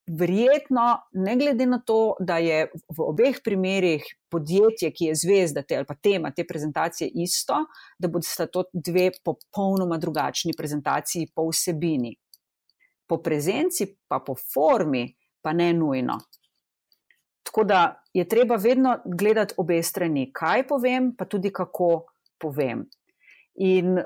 verjetno, 0.06 0.98
ne 1.12 1.36
glede 1.36 1.66
na 1.66 1.78
to, 1.86 2.16
da 2.20 2.38
je 2.38 2.66
v 2.96 3.04
obeh 3.06 3.38
primerih 3.44 4.04
podjetje, 4.30 4.90
ki 4.90 5.10
je 5.10 5.14
zvezda 5.14 5.62
te 5.62 5.76
ali 5.76 5.86
pa 5.86 5.94
tema 5.94 6.32
te 6.34 6.44
prezentacije 6.46 7.10
isto, 7.14 7.64
da 7.98 8.08
bodo 8.08 8.26
sta 8.26 8.46
to 8.46 8.64
dve 8.72 9.10
popolnoma 9.24 9.98
drugačni 9.98 10.56
prezentaciji 10.58 11.30
po 11.34 11.46
vsebini. 11.50 12.16
Po 13.06 13.22
prezenci 13.22 13.94
pa 14.08 14.18
po 14.26 14.34
formi 14.34 15.06
pa 15.42 15.52
ne 15.52 15.72
nujno. 15.72 16.18
Tako 17.42 17.64
da 17.64 18.02
je 18.14 18.28
treba 18.28 18.56
vedno 18.56 18.98
gledati 19.04 19.54
obe 19.56 19.82
strani, 19.82 20.30
kaj 20.32 20.66
povem, 20.68 21.12
pa 21.16 21.24
tudi 21.24 21.52
kako 21.52 22.04
povem. 22.38 22.86
In 23.54 23.98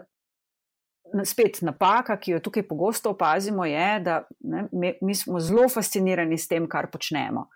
spet 1.24 1.60
napaka, 1.62 2.16
ki 2.18 2.36
jo 2.36 2.40
tukaj 2.40 2.66
pogosto 2.68 3.10
opazimo, 3.10 3.64
je, 3.64 4.00
da 4.00 4.22
ne, 4.40 4.94
mi 5.02 5.14
smo 5.14 5.40
zelo 5.40 5.68
fascinirani 5.68 6.38
s 6.38 6.48
tem, 6.48 6.66
kar 6.68 6.90
počnemo. 6.90 7.46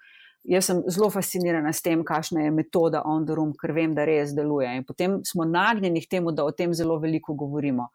Jaz 0.48 0.70
sem 0.70 0.82
zelo 0.88 1.10
fascinirana 1.12 1.72
s 1.72 1.82
tem, 1.84 2.04
kakšna 2.04 2.46
je 2.46 2.50
metoda 2.54 3.02
on 3.04 3.26
the 3.26 3.34
room, 3.36 3.52
ker 3.60 3.74
vem, 3.76 3.94
da 3.94 4.06
res 4.08 4.32
deluje. 4.36 4.70
In 4.78 4.86
potem 4.88 5.18
smo 5.26 5.44
nagnjeni 5.44 6.00
k 6.04 6.16
temu, 6.16 6.32
da 6.32 6.46
o 6.48 6.52
tem 6.52 6.72
zelo 6.74 6.96
veliko 7.02 7.34
govorimo. 7.34 7.90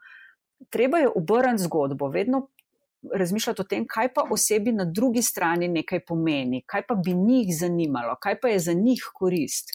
Treba 0.72 1.02
je 1.02 1.10
obrniti 1.10 1.66
zgodbo, 1.66 2.10
vedno 2.14 2.48
razmišljati 3.14 3.62
o 3.62 3.66
tem, 3.70 3.86
kaj 3.88 4.14
pa 4.14 4.26
osebi 4.32 4.72
na 4.72 4.86
drugi 4.86 5.22
strani 5.22 5.68
nekaj 5.68 6.06
pomeni, 6.06 6.64
kaj 6.66 6.86
pa 6.88 6.96
bi 6.96 7.14
njih 7.14 7.52
zanimalo, 7.60 8.16
kaj 8.22 8.40
pa 8.40 8.54
je 8.54 8.60
za 8.60 8.74
njih 8.74 9.04
korist. 9.14 9.74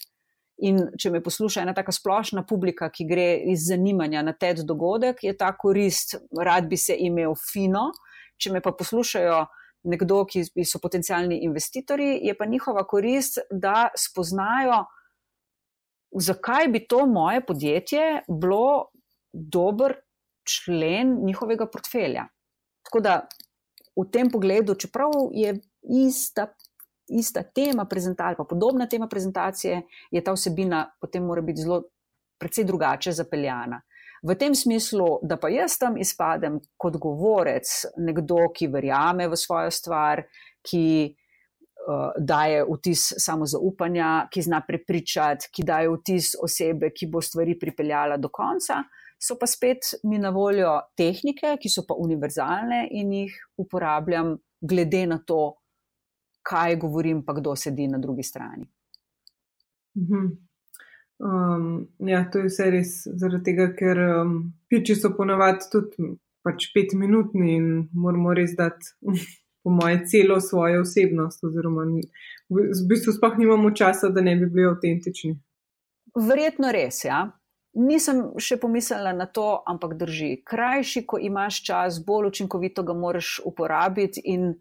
In 0.61 0.77
če 0.99 1.09
me 1.09 1.23
posluša 1.23 1.63
ena 1.63 1.73
tako 1.73 1.93
splošna 1.95 2.43
publika, 2.45 2.91
ki 2.93 3.07
gre 3.09 3.27
iz 3.49 3.65
zanimanja 3.69 4.21
na 4.21 4.33
TED 4.37 4.61
dogodek, 4.69 5.23
je 5.25 5.33
ta 5.37 5.49
korist, 5.57 6.19
rad 6.37 6.69
bi 6.69 6.77
se 6.77 6.95
imel 6.99 7.33
fino. 7.39 7.89
Če 8.37 8.53
me 8.53 8.61
pa 8.61 8.73
poslušajo 8.77 9.39
nekdo, 9.89 10.19
ki 10.29 10.65
so 10.65 10.79
potencijalni 10.81 11.39
investitorji, 11.47 12.19
je 12.27 12.35
pa 12.37 12.45
njihova 12.45 12.83
korist, 12.87 13.39
da 13.49 13.89
spoznajo, 13.97 14.83
zakaj 16.13 16.67
bi 16.67 16.83
to 16.85 17.05
moje 17.09 17.41
podjetje 17.45 18.21
bilo 18.27 18.91
dober 19.33 19.95
člen 20.45 21.17
njihovega 21.25 21.65
portfelja. 21.65 22.27
Tako 22.83 22.99
da 22.99 23.15
v 23.95 24.07
tem 24.11 24.29
pogledu, 24.31 24.75
čeprav 24.75 25.11
je 25.31 25.55
ista 25.81 26.47
ista 27.11 27.43
tema 27.43 27.85
prezentacije, 27.85 28.37
pa 28.37 28.43
podobna 28.43 28.87
tema 28.87 29.07
prezentacije, 29.07 29.81
je 30.11 30.23
ta 30.23 30.31
vsebina 30.31 30.91
potem 31.01 31.23
mora 31.23 31.41
biti 31.41 31.61
zelo, 31.61 31.83
precej 32.39 32.63
drugače 32.65 33.11
zapeljana. 33.11 33.81
V 34.23 34.35
tem 34.35 34.55
smislu, 34.55 35.19
da 35.23 35.37
pa 35.37 35.49
jaz 35.49 35.77
tam 35.81 35.97
izpadem 35.97 36.59
kot 36.77 36.97
govorec, 37.01 37.69
nekdo, 37.97 38.37
ki 38.53 38.69
verjame 38.69 39.27
v 39.27 39.37
svojo 39.37 39.71
stvar, 39.73 40.21
ki 40.61 40.85
uh, 41.09 42.11
daje 42.17 42.63
vtis 42.69 43.07
samozaupanja, 43.17 44.27
ki 44.31 44.43
zna 44.45 44.61
prepričati, 44.67 45.49
ki 45.53 45.65
daje 45.65 45.89
vtis 45.89 46.35
osebe, 46.37 46.91
ki 46.93 47.09
bo 47.09 47.21
stvari 47.21 47.57
pripeljala 47.59 48.17
do 48.21 48.29
konca, 48.29 48.83
so 49.21 49.37
pa 49.39 49.47
spet 49.47 49.93
mi 50.03 50.19
na 50.19 50.31
voljo 50.33 50.73
tehnike, 50.97 51.55
ki 51.61 51.69
so 51.69 51.85
pa 51.87 51.97
univerzalne 51.97 52.87
in 52.91 53.13
jih 53.13 53.35
uporabljam 53.61 54.35
glede 54.61 55.05
na 55.07 55.19
to, 55.27 55.41
kaj 56.41 56.75
govorim, 56.81 57.21
pa 57.25 57.33
kdo 57.37 57.55
sedi 57.55 57.87
na 57.87 57.99
drugi 58.01 58.23
strani. 58.23 58.65
Um, 61.21 61.87
ja, 61.99 62.23
to 62.31 62.41
je 62.41 62.49
vse 62.49 62.69
res, 62.73 62.95
zaradi 63.05 63.51
tega, 63.51 63.67
ker 63.77 63.99
um, 64.07 64.35
piči 64.69 64.95
so 64.97 65.11
ponovadi 65.17 65.69
tudi 65.69 66.09
pač 66.41 66.71
petminutni 66.73 67.55
in 67.59 67.67
moramo 67.93 68.33
res 68.33 68.55
dati, 68.57 68.95
po 69.61 69.69
moje, 69.69 69.99
celo 70.09 70.39
svojo 70.41 70.81
osebnost. 70.81 71.43
Oziroma, 71.45 71.85
v, 72.49 72.65
v 72.73 72.87
bistvu 72.89 73.13
sploh 73.13 73.37
nimamo 73.37 73.69
časa, 73.77 74.09
da 74.09 74.25
ne 74.25 74.33
bi 74.39 74.49
bili 74.49 74.65
avtentični. 74.71 75.35
Verjetno 76.17 76.73
res, 76.73 77.03
ja. 77.05 77.27
Nisem 77.71 78.33
še 78.35 78.57
pomislila 78.59 79.13
na 79.15 79.29
to, 79.31 79.61
ampak 79.67 79.95
drži. 79.99 80.41
Krajši, 80.43 81.05
ko 81.07 81.19
imaš 81.23 81.61
čas, 81.63 82.01
bolj 82.03 82.27
učinkovito 82.33 82.83
ga 82.83 82.95
moraš 82.97 83.37
uporabiti 83.47 84.19
in 84.27 84.57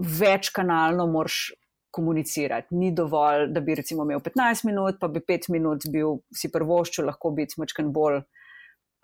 več 0.00 0.48
kanalno 0.54 1.04
moraš 1.12 1.50
komunicirati. 1.96 2.76
Ni 2.76 2.92
dovolj, 2.96 3.50
da 3.52 3.60
bi 3.60 3.76
recimo 3.76 4.04
imel 4.04 4.22
15 4.24 4.64
minut, 4.68 4.98
pa 5.00 5.08
bi 5.12 5.20
5 5.20 5.50
minut 5.52 5.84
bil 5.92 6.20
si 6.32 6.48
prvoščil, 6.52 7.04
lahko 7.08 7.34
biti 7.36 7.60
močken 7.60 7.92
bolj. 7.92 8.22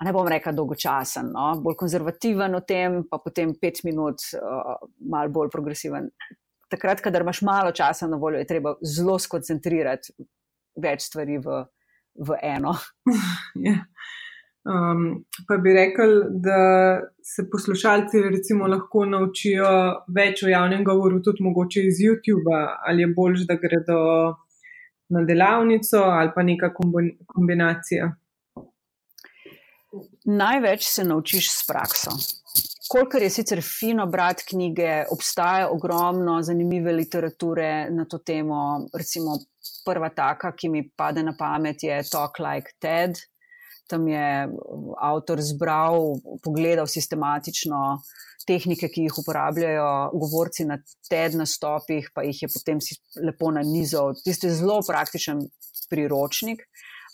Ne 0.03 0.13
bom 0.17 0.27
rekel 0.27 0.57
dolgočasen, 0.57 1.29
no? 1.37 1.51
bolj 1.63 1.77
konzervativen 1.85 2.57
v 2.59 2.63
tem, 2.67 2.97
pa 3.11 3.21
potem 3.23 3.53
pet 3.61 3.85
minut, 3.87 4.25
uh, 4.35 4.81
malo 5.13 5.31
bolj 5.37 5.53
progresiven. 5.53 6.09
Takrat, 6.73 7.05
kadar 7.05 7.23
imaš 7.23 7.43
malo 7.47 7.71
časa 7.77 8.09
na 8.11 8.17
voljo, 8.19 8.41
je 8.41 8.49
treba 8.49 8.73
zelo 8.83 9.19
skoncentrirati 9.21 10.17
več 10.81 11.07
stvari 11.07 11.39
v 11.45 11.61
v 12.15 12.37
eno. 12.43 12.75
ja. 13.67 13.79
um, 14.69 15.25
pa 15.49 15.59
bi 15.59 15.75
rekel, 15.75 16.15
da 16.45 16.61
se 17.23 17.49
poslušalci 17.51 18.23
recimo 18.31 18.69
lahko 18.71 19.05
naučijo 19.05 19.73
več 20.15 20.43
o 20.43 20.53
javnem 20.53 20.85
govoru, 20.85 21.23
tudi 21.23 21.45
mogoče 21.45 21.87
iz 21.89 22.03
YouTube, 22.05 22.57
ali 22.87 23.03
je 23.03 23.13
bolj, 23.17 23.45
da 23.49 23.59
gredo 23.61 24.01
na 25.13 25.25
delavnico 25.29 25.99
ali 25.99 26.31
pa 26.35 26.43
neka 26.43 26.73
kombinacija. 27.27 28.13
Največ 30.25 30.87
se 30.89 31.05
naučiš 31.05 31.51
s 31.53 31.67
prakso. 31.69 32.11
Kolikor 32.93 33.23
je 33.23 33.31
sicer 33.31 33.61
fino 33.63 34.07
brati 34.07 34.45
knjige, 34.49 35.05
obstaja 35.11 35.69
ogromno 35.71 36.43
zanimive 36.43 36.93
literature 36.93 37.91
na 37.91 38.05
to 38.05 38.19
temo. 38.19 38.87
Recimo, 38.99 39.39
prva 39.85 40.11
taka, 40.15 40.53
ki 40.57 40.71
mi 40.73 40.87
pade 40.97 41.23
na 41.23 41.35
pamet, 41.39 41.83
je 41.83 42.01
Talk 42.11 42.39
Like 42.43 42.77
Ted. 42.81 43.19
Tam 43.91 44.07
je 44.09 44.49
avtor 45.03 45.41
zbral, 45.43 46.15
pogledal 46.45 46.87
sistematično 46.89 47.81
tehnike, 48.47 48.89
ki 48.91 49.07
jih 49.07 49.19
uporabljajo 49.23 49.89
govorci 50.19 50.67
na 50.67 50.79
TED 51.11 51.37
nastopih, 51.39 52.09
pa 52.15 52.25
jih 52.27 52.45
je 52.45 52.51
potem 52.53 52.81
lepo 53.23 53.51
nanizal. 53.55 54.15
Tisti 54.25 54.51
zelo 54.55 54.81
praktičen 54.87 55.43
priročnik, 55.91 56.65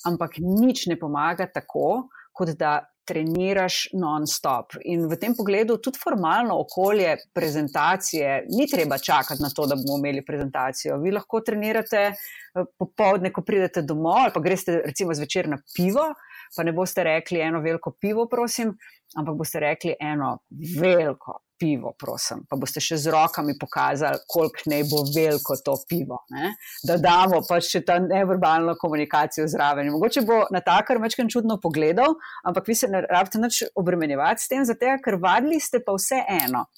ampak 0.08 0.38
nič 0.44 0.86
ne 0.92 0.98
pomaga 1.00 1.48
tako, 1.50 2.08
kot 2.32 2.54
da 2.60 2.78
treniraš 3.08 3.88
non-stop. 3.96 4.76
In 4.84 5.06
v 5.08 5.16
tem 5.20 5.34
pogledu 5.36 5.78
tudi 5.82 6.00
formalno 6.02 6.58
okolje 6.60 7.16
prezentacije, 7.34 8.44
ni 8.52 8.68
treba 8.70 8.98
čakati 8.98 9.42
na 9.42 9.50
to, 9.50 9.66
da 9.66 9.76
bomo 9.76 9.98
imeli 9.98 10.24
prezentacijo. 10.24 10.98
Vi 11.02 11.12
lahko 11.16 11.40
trenirate 11.40 12.02
eh, 12.12 12.64
popovdne, 12.78 13.32
ko 13.32 13.42
pridete 13.42 13.82
domov, 13.82 14.24
ali 14.26 14.34
pa 14.34 14.44
greste 14.44 14.80
recimo 14.84 15.14
zvečer 15.14 15.48
na 15.48 15.60
pivo, 15.76 16.12
pa 16.56 16.64
ne 16.64 16.72
boste 16.72 17.04
rekli 17.04 17.40
eno 17.40 17.60
veliko 17.64 17.94
pivo, 18.00 18.28
prosim, 18.30 18.72
ampak 19.16 19.36
boste 19.36 19.60
rekli 19.60 19.94
eno 20.00 20.38
veliko 20.80 21.40
pivo, 21.58 21.92
prosim. 21.98 22.44
Pa 22.48 22.56
boste 22.60 22.80
še 22.82 22.96
z 23.02 23.10
rokami 23.12 23.56
pokazali, 23.58 24.22
koliko 24.30 24.70
naj 24.70 24.84
bo 24.90 25.02
veliko 25.10 25.56
to 25.64 25.74
pivo. 25.90 26.20
Ne? 26.34 26.54
Da 26.86 26.98
damo 27.02 27.42
pač 27.48 27.72
še 27.72 27.82
ta 27.86 27.98
neverbalno 28.02 28.76
komunikacijo 28.80 29.48
zraven. 29.50 29.90
Mogoče 29.94 30.22
bo 30.28 30.44
na 30.54 30.62
ta 30.64 30.78
kar 30.86 31.02
večkrat 31.02 31.32
čudno 31.34 31.58
pogledal, 31.62 32.16
ampak 32.46 32.70
vi 32.70 32.78
se 32.78 32.90
ne 32.90 33.02
rabite 33.04 33.42
nič 33.42 33.62
obremenjevati 33.78 34.44
s 34.44 34.50
tem, 34.52 34.64
zato 34.68 34.96
ker 35.04 35.18
vadili 35.20 35.58
ste 35.60 35.82
pa 35.84 35.96
vse 35.98 36.22
eno. 36.38 36.68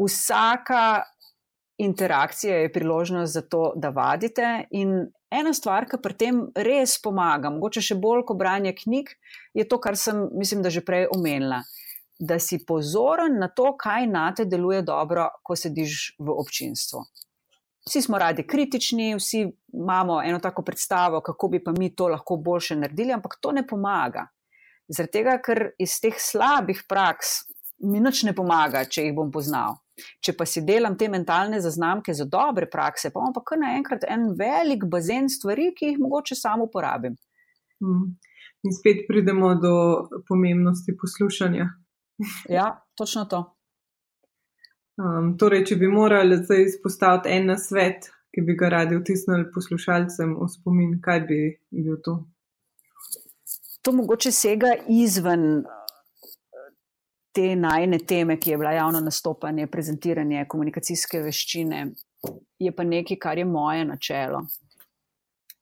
Vsaka 0.00 1.04
interakcija 1.82 2.62
je 2.62 2.72
priložnost 2.72 3.36
za 3.36 3.42
to, 3.42 3.72
da 3.76 3.92
vadite. 3.94 4.64
In 4.70 5.12
ena 5.32 5.52
stvar, 5.56 5.86
ki 5.88 6.00
pri 6.02 6.16
tem 6.18 6.40
res 6.54 6.98
pomaga, 7.02 7.50
mogoče 7.54 7.82
še 7.84 7.96
bolj 8.00 8.26
kot 8.28 8.38
branje 8.40 8.74
knjig, 8.82 9.14
je 9.56 9.64
to, 9.68 9.78
kar 9.82 9.96
sem, 9.98 10.26
mislim, 10.36 10.62
da 10.64 10.72
že 10.72 10.84
prej 10.84 11.08
omenila. 11.14 11.62
Da 12.22 12.38
si 12.38 12.60
pozoren 12.62 13.40
na 13.40 13.48
to, 13.50 13.72
kaj 13.80 14.06
na 14.06 14.28
te 14.36 14.44
deluje 14.46 14.82
dobro, 14.86 15.26
ko 15.42 15.56
sediš 15.58 16.14
v 16.22 16.36
občinstvu. 16.38 17.02
Vsi 17.82 18.02
smo 18.04 18.18
radi 18.18 18.44
kritični, 18.46 19.14
vsi 19.18 19.40
imamo 19.74 20.20
eno 20.22 20.38
tako 20.38 20.62
predstavo, 20.62 21.20
kako 21.20 21.48
bi 21.48 21.62
pa 21.64 21.72
mi 21.74 21.90
to 21.96 22.06
lahko 22.08 22.36
boljše 22.36 22.76
naredili, 22.78 23.12
ampak 23.12 23.40
to 23.40 23.52
ne 23.52 23.66
pomaga. 23.66 24.28
Zaradi 24.88 25.12
tega, 25.18 25.34
ker 25.42 25.72
iz 25.82 25.96
teh 26.02 26.14
slabih 26.18 26.84
praks 26.88 27.40
mi 27.82 28.00
nič 28.00 28.22
ne 28.28 28.34
pomaga, 28.36 28.84
če 28.86 29.08
jih 29.08 29.16
bom 29.16 29.32
poznal. 29.34 29.80
Če 30.20 30.34
pa 30.38 30.46
si 30.48 30.62
delam 30.66 30.96
te 30.98 31.08
mentalne 31.12 31.60
zaznamke 31.60 32.14
za 32.14 32.26
dobre 32.30 32.68
prakse, 32.70 33.10
pa 33.10 33.20
imam 33.20 33.34
pa 33.36 33.44
kar 33.46 33.60
naenkrat 33.62 34.06
en 34.08 34.30
velik 34.38 34.84
bazen 34.90 35.28
stvari, 35.30 35.72
ki 35.76 35.92
jih 35.92 36.02
mogoče 36.02 36.38
samo 36.38 36.68
uporabim. 36.70 37.16
Hmm. 37.82 38.12
In 38.62 38.74
spet 38.74 39.06
pridemo 39.08 39.54
do 39.60 39.74
pomembnosti 40.28 40.96
poslušanja. 40.96 41.70
Ja, 42.56 42.84
točno 42.94 43.24
to. 43.24 43.38
Um, 45.00 45.32
torej, 45.40 45.64
če 45.70 45.78
bi 45.80 45.88
morali 45.88 46.36
zdaj 46.38 46.66
izpostaviti 46.66 47.32
en 47.32 47.54
svet, 47.58 48.10
ki 48.32 48.44
bi 48.46 48.54
ga 48.60 48.68
radi 48.72 48.98
vtisnili 49.00 49.48
poslušalcem 49.54 50.36
v 50.38 50.48
spomin, 50.52 50.98
kaj 51.04 51.24
bi 51.28 51.40
bil 51.72 51.96
to? 52.04 52.18
To 53.82 53.94
mogoče 53.96 54.30
sega 54.30 54.74
izven 54.88 55.64
te 57.32 57.54
najne 57.56 57.98
teme, 57.98 58.36
ki 58.40 58.50
je 58.50 58.58
bila 58.58 58.72
javno 58.72 59.00
nastopanje, 59.00 59.66
prezentiranje, 59.66 60.44
komunikacijske 60.48 61.22
veščine, 61.24 61.86
je 62.58 62.72
pa 62.76 62.84
nekaj, 62.84 63.18
kar 63.20 63.38
je 63.38 63.44
moje 63.48 63.84
načelo. 63.84 64.44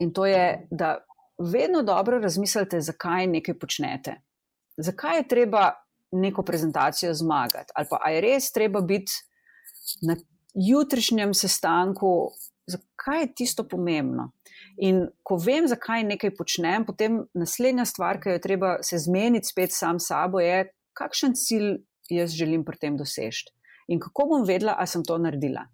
In 0.00 0.12
to 0.12 0.26
je, 0.26 0.66
da 0.70 0.96
vedno 1.38 1.82
dobro 1.82 2.18
razmislite, 2.18 2.80
zakaj 2.80 3.26
nekaj 3.26 3.58
počnete. 3.58 4.16
Zakaj 4.76 5.16
je 5.16 5.28
treba 5.28 5.70
neko 6.12 6.42
prezentacijo 6.42 7.14
zmagati, 7.14 7.72
ali 7.74 7.86
pa 7.90 8.10
je 8.10 8.20
res 8.20 8.52
treba 8.52 8.80
biti 8.80 9.12
na 10.02 10.16
jutrišnjem 10.54 11.34
sestanku, 11.34 12.30
zakaj 12.66 13.20
je 13.20 13.34
tisto 13.34 13.64
pomembno. 13.68 14.30
In 14.82 15.04
ko 15.22 15.36
vem, 15.36 15.68
zakaj 15.68 16.04
nekaj 16.04 16.34
počnem, 16.36 16.84
potem 16.86 17.20
naslednja 17.34 17.84
stvar, 17.84 18.20
ki 18.20 18.28
jo 18.28 18.38
je 18.38 18.42
treba 18.42 18.76
se 18.82 18.98
zmeniti 18.98 19.52
spet 19.52 19.72
sam 19.72 20.00
s 20.00 20.08
sabo, 20.10 20.40
je, 20.40 20.64
kakšen 21.00 21.34
cilj 21.38 21.78
jaz 22.10 22.34
želim 22.36 22.64
pri 22.66 22.78
tem 22.80 22.98
doseči 22.98 23.50
in 23.90 23.98
kako 23.98 24.26
bom 24.30 24.44
vedela, 24.46 24.76
ali 24.78 24.86
sem 24.86 25.02
to 25.04 25.16
naredila. 25.18 25.64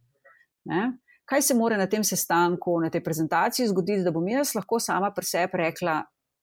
Ne? 0.71 0.97
Kaj 1.29 1.43
se 1.43 1.55
mora 1.55 1.77
na 1.77 1.89
tem 1.91 2.05
sestanku, 2.05 2.79
na 2.81 2.91
tej 2.91 3.03
prezentaciji 3.05 3.69
zgoditi, 3.69 4.05
da 4.07 4.13
bom 4.15 4.25
jaz 4.29 4.55
lahko 4.57 4.79
sama 4.81 5.11
pri 5.15 5.27
sebi 5.27 5.61
rekla: 5.61 5.99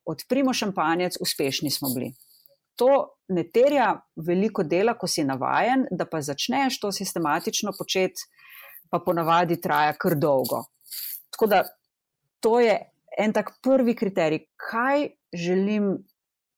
odprimo 0.06 0.54
šampanjec, 0.54 1.18
uspešni 1.24 1.72
smo 1.72 1.90
bili. 1.96 2.12
To 2.78 2.90
ne 3.30 3.46
terja 3.54 3.94
veliko 4.28 4.64
dela, 4.64 4.96
ko 4.98 5.08
si 5.08 5.24
navajen, 5.24 5.86
da 5.92 6.06
pa 6.10 6.22
začneš 6.22 6.80
to 6.82 6.92
sistematično 6.92 7.74
početi, 7.78 8.28
pa 8.90 9.00
ponavadi 9.00 9.60
traja 9.62 9.94
kar 9.98 10.18
dolgo. 10.20 10.64
Tako 11.34 11.50
da 11.50 11.64
to 12.42 12.60
je 12.60 12.76
en 13.18 13.34
tak 13.34 13.54
prvi 13.64 13.96
kriterij, 13.96 14.46
kaj 14.58 15.08
želim 15.34 15.96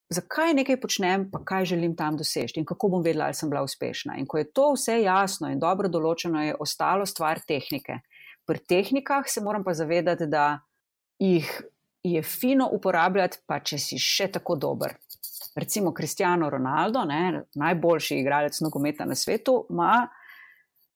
zakaj 0.10 0.54
nekaj 0.54 0.80
počnem, 0.82 1.30
pa 1.32 1.42
kaj 1.46 1.66
želim 1.66 1.96
tam 1.96 2.18
doseči 2.18 2.60
in 2.60 2.66
kako 2.66 2.90
bom 2.90 3.04
vedela, 3.04 3.26
ali 3.26 3.34
sem 3.34 3.50
bila 3.50 3.64
uspešna. 3.64 4.18
In 4.18 4.28
ko 4.28 4.38
je 4.38 4.52
to 4.52 4.72
vse 4.74 5.00
jasno 5.02 5.50
in 5.52 5.60
dobro 5.60 5.90
določeno, 5.90 6.44
je 6.44 6.56
ostalo 6.60 7.06
stvar 7.06 7.42
tehnike. 7.48 8.00
Pri 8.46 8.60
tehnikah 8.60 9.26
se 9.28 9.42
moram 9.42 9.64
pa 9.64 9.74
zavedati, 9.74 10.28
da 10.28 10.60
jih 11.20 11.50
je 12.06 12.22
fino 12.22 12.70
uporabljati, 12.72 13.42
pa 13.48 13.60
če 13.60 13.80
si 13.82 13.98
še 13.98 14.30
tako 14.38 14.56
dober. 14.56 14.94
Recimo 15.56 15.94
Cristiano 15.96 16.50
Ronaldo, 16.50 17.06
ne, 17.08 17.46
najboljši 17.56 18.20
igralec 18.20 18.60
nogometa 18.62 19.06
na 19.06 19.16
svetu, 19.16 19.66
ima 19.70 20.08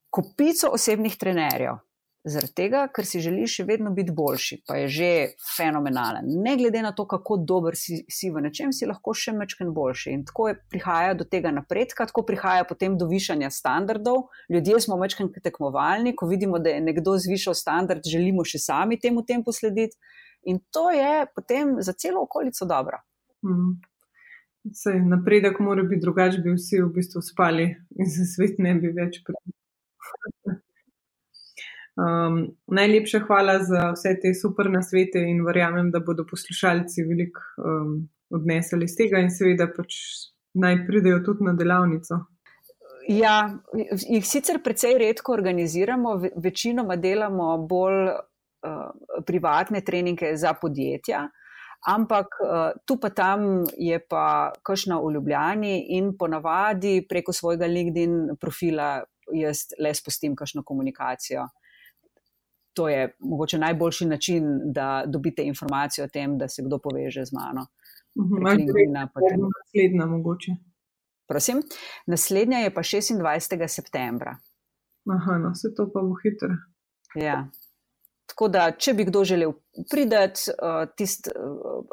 kupico 0.09 0.73
osebnih 0.75 1.15
trenerjev. 1.17 1.79
Zaradi 2.27 2.51
tega, 2.51 2.81
ker 2.91 3.07
si 3.07 3.21
želiš 3.23 3.53
še 3.59 3.63
vedno 3.63 3.93
biti 3.95 4.11
boljši, 4.11 4.57
pa 4.67 4.75
je 4.81 4.87
že 4.91 5.11
fenomenalen. 5.55 6.25
Ne 6.43 6.57
glede 6.59 6.81
na 6.83 6.91
to, 6.91 7.05
kako 7.07 7.37
dober 7.47 7.77
si, 7.79 8.01
si 8.11 8.27
v 8.27 8.43
nečem, 8.43 8.73
si 8.75 8.89
lahko 8.89 9.13
še 9.15 9.31
mečken 9.37 9.71
boljši. 9.75 10.11
In 10.17 10.25
tako 10.27 10.49
je 10.49 10.57
prihaja 10.73 11.13
do 11.15 11.23
tega 11.23 11.53
napredka, 11.55 12.09
tako 12.11 12.25
prihaja 12.27 12.67
potem 12.67 12.97
do 12.99 13.07
višanja 13.07 13.47
standardov. 13.55 14.25
Ljudje 14.51 14.81
smo 14.83 14.99
mečken 14.99 15.31
tekmovalni, 15.39 16.11
ko 16.11 16.27
vidimo, 16.27 16.59
da 16.59 16.75
je 16.75 16.83
nekdo 16.83 17.15
zvišal 17.15 17.55
standard, 17.55 18.03
želimo 18.03 18.43
še 18.43 18.59
sami 18.67 18.99
temu 18.99 19.23
tempu 19.23 19.55
slediti. 19.55 19.95
In 20.51 20.59
to 20.75 20.89
je 20.91 21.23
potem 21.35 21.77
za 21.79 21.95
celo 21.95 22.27
okolico 22.27 22.67
dobro. 22.67 22.99
Hmm. 23.47 23.77
Sej, 24.75 24.99
napredek 25.07 25.63
mora 25.63 25.87
biti 25.87 26.03
drugačen, 26.03 26.43
bi 26.43 26.51
vsi 26.59 26.83
v 26.83 26.91
bistvu 26.99 27.23
spali 27.23 27.71
in 27.95 28.11
se 28.11 28.27
svet 28.27 28.59
ne 28.59 28.75
bi 28.75 28.91
več 28.91 29.23
prebudil. 29.23 29.55
Um, 31.99 32.55
najlepša 32.67 33.19
hvala 33.27 33.57
za 33.63 33.89
vse 33.91 34.13
te 34.21 34.31
super 34.33 34.69
nasvete 34.71 35.19
in 35.19 35.41
verjamem, 35.43 35.89
da 35.91 35.99
bodo 35.99 36.23
poslušalci 36.29 37.03
veliko 37.03 37.41
um, 37.59 37.95
odnesli 38.31 38.87
iz 38.87 38.95
tega 38.95 39.19
in 39.19 39.31
seveda 39.35 39.67
pač 39.75 39.97
naj 40.63 40.85
pridejo 40.87 41.19
tudi 41.25 41.43
na 41.49 41.53
delavnico. 41.59 42.21
Ja, 43.09 43.33
jih 43.73 44.23
sicer 44.25 44.61
precej 44.63 44.95
redko 45.01 45.33
organiziramo, 45.33 46.15
večinoma 46.37 46.95
delamo 46.95 47.51
bolj 47.67 48.13
uh, 48.13 49.21
privatne 49.27 49.81
treninge 49.81 50.31
za 50.37 50.53
podjetja, 50.61 51.25
ampak 51.89 52.41
uh, 52.45 52.81
tu 52.85 52.99
pa 53.01 53.09
tam 53.09 53.65
je 53.75 53.99
pa 53.99 54.53
kašna 54.63 55.01
v 55.03 55.15
Ljubljani 55.17 55.77
in 55.99 56.13
ponavadi 56.17 57.01
preko 57.09 57.33
svojega 57.33 57.67
LinkedIn 57.67 58.37
profila 58.39 58.99
jaz 59.33 59.67
le 59.79 59.93
spustim 59.93 60.35
kašno 60.35 60.63
komunikacijo 60.63 61.49
to 62.73 62.89
je 62.89 63.15
mogoče 63.19 63.57
najboljši 63.57 64.05
način, 64.05 64.43
da 64.73 65.03
dobite 65.07 65.43
informacijo 65.43 66.05
o 66.05 66.07
tem, 66.07 66.37
da 66.37 66.47
se 66.47 66.63
kdo 66.65 66.77
poveže 66.77 67.25
z 67.25 67.33
mano. 67.33 67.67
Mhm, 68.19 68.43
naslednja, 68.43 70.05
mogoče. 70.05 70.51
Prosim, 71.27 71.61
naslednja 72.07 72.57
je 72.57 72.73
pa 72.73 72.81
26. 72.81 73.67
septembra. 73.67 74.37
Aha, 75.09 75.37
no, 75.37 75.55
se 75.55 75.73
to 75.75 75.91
pa 75.93 76.01
bo 76.01 76.15
hitro. 76.23 76.49
Ja. 77.15 77.47
Tako 78.29 78.47
da, 78.47 78.71
če 78.71 78.93
bi 78.93 79.05
kdo 79.05 79.23
želel 79.25 79.53
prideti, 79.91 80.51
uh, 80.53 80.83
tist, 80.97 81.31
uh, 81.33 81.85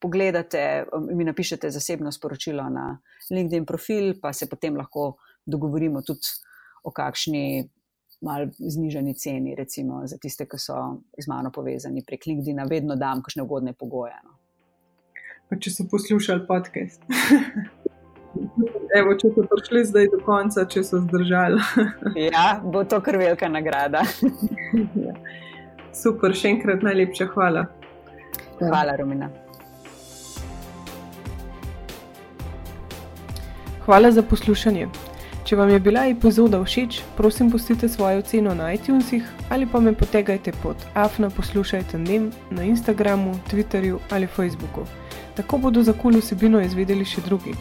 pogledate, 0.00 0.84
um, 0.92 1.08
mi 1.16 1.24
napišete 1.24 1.70
zasebno 1.70 2.12
sporočilo 2.12 2.68
na 2.70 2.98
LinkedIn 3.30 3.66
profil, 3.66 4.14
pa 4.22 4.32
se 4.32 4.48
potem 4.48 4.76
lahko 4.76 5.14
dogovorimo 5.46 6.02
tudi 6.02 6.34
o 6.84 6.92
kakšni 6.92 7.68
mal 8.20 8.46
znižani 8.58 9.14
ceni, 9.14 9.54
recimo 9.54 10.06
za 10.06 10.18
tiste, 10.18 10.46
ki 10.46 10.58
so 10.58 10.76
z 11.18 11.28
mano 11.28 11.50
povezani 11.50 12.04
prek 12.06 12.26
LinkedIn, 12.26 12.60
vedno 12.68 12.96
dam 12.96 13.22
kakšne 13.22 13.42
ugodne 13.42 13.72
pogoje. 13.72 14.16
No. 14.24 14.36
Pa 15.50 15.58
če 15.58 15.72
so 15.74 15.88
poslušali 15.90 16.46
podcast. 16.46 17.02
Evo, 18.98 19.14
če 19.18 19.32
so 19.34 19.42
prišli 19.50 19.84
zdaj 19.88 20.08
do 20.12 20.20
konca, 20.22 20.64
če 20.70 20.84
so 20.86 21.00
zdržali. 21.02 21.58
ja, 22.30 22.60
bo 22.62 22.84
to 22.84 23.00
kar 23.02 23.18
velika 23.18 23.50
nagrada. 23.50 24.04
ja. 25.06 25.14
Super, 25.96 26.36
še 26.36 26.54
enkrat 26.54 26.86
najlepša 26.86 27.26
hvala. 27.34 27.66
Hvala, 28.60 28.94
Romina. 29.00 29.30
Hvala 33.86 34.12
za 34.14 34.22
poslušanje. 34.22 35.09
Če 35.50 35.56
vam 35.58 35.70
je 35.72 35.80
bila 35.82 36.04
epizoda 36.06 36.60
všeč, 36.62 37.00
prosim, 37.18 37.48
pustite 37.50 37.88
svojo 37.90 38.20
oceno 38.22 38.52
na 38.54 38.68
iTunesih 38.70 39.24
ali 39.50 39.66
pa 39.66 39.80
me 39.80 39.90
potegajte 39.92 40.52
pod 40.62 40.84
afna 40.94 41.30
poslušajte 41.30 41.98
nem 41.98 42.28
na 42.50 42.62
Instagramu, 42.62 43.34
Twitterju 43.50 43.98
ali 44.10 44.26
Facebooku. 44.26 44.86
Tako 45.34 45.58
bodo 45.58 45.82
za 45.82 45.92
kul 45.92 46.20
vsebino 46.20 46.62
izvedeli 46.62 47.04
še 47.04 47.26
drugi. 47.26 47.56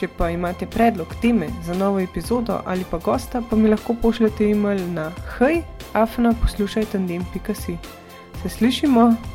Če 0.00 0.08
pa 0.16 0.30
imate 0.32 0.64
predlog 0.64 1.12
teme 1.20 1.50
za 1.68 1.76
novo 1.76 2.00
epizodo 2.00 2.62
ali 2.64 2.88
pa 2.90 2.96
gosta, 2.96 3.44
pa 3.50 3.56
mi 3.56 3.68
lahko 3.68 4.00
pošljete 4.00 4.48
e-mail 4.48 4.80
na 4.96 5.10
hej, 5.36 5.60
afna 5.92 6.32
poslušajte 6.40 7.04
nem.si. 7.04 7.76
Se 8.40 8.48
slišimo! 8.48 9.33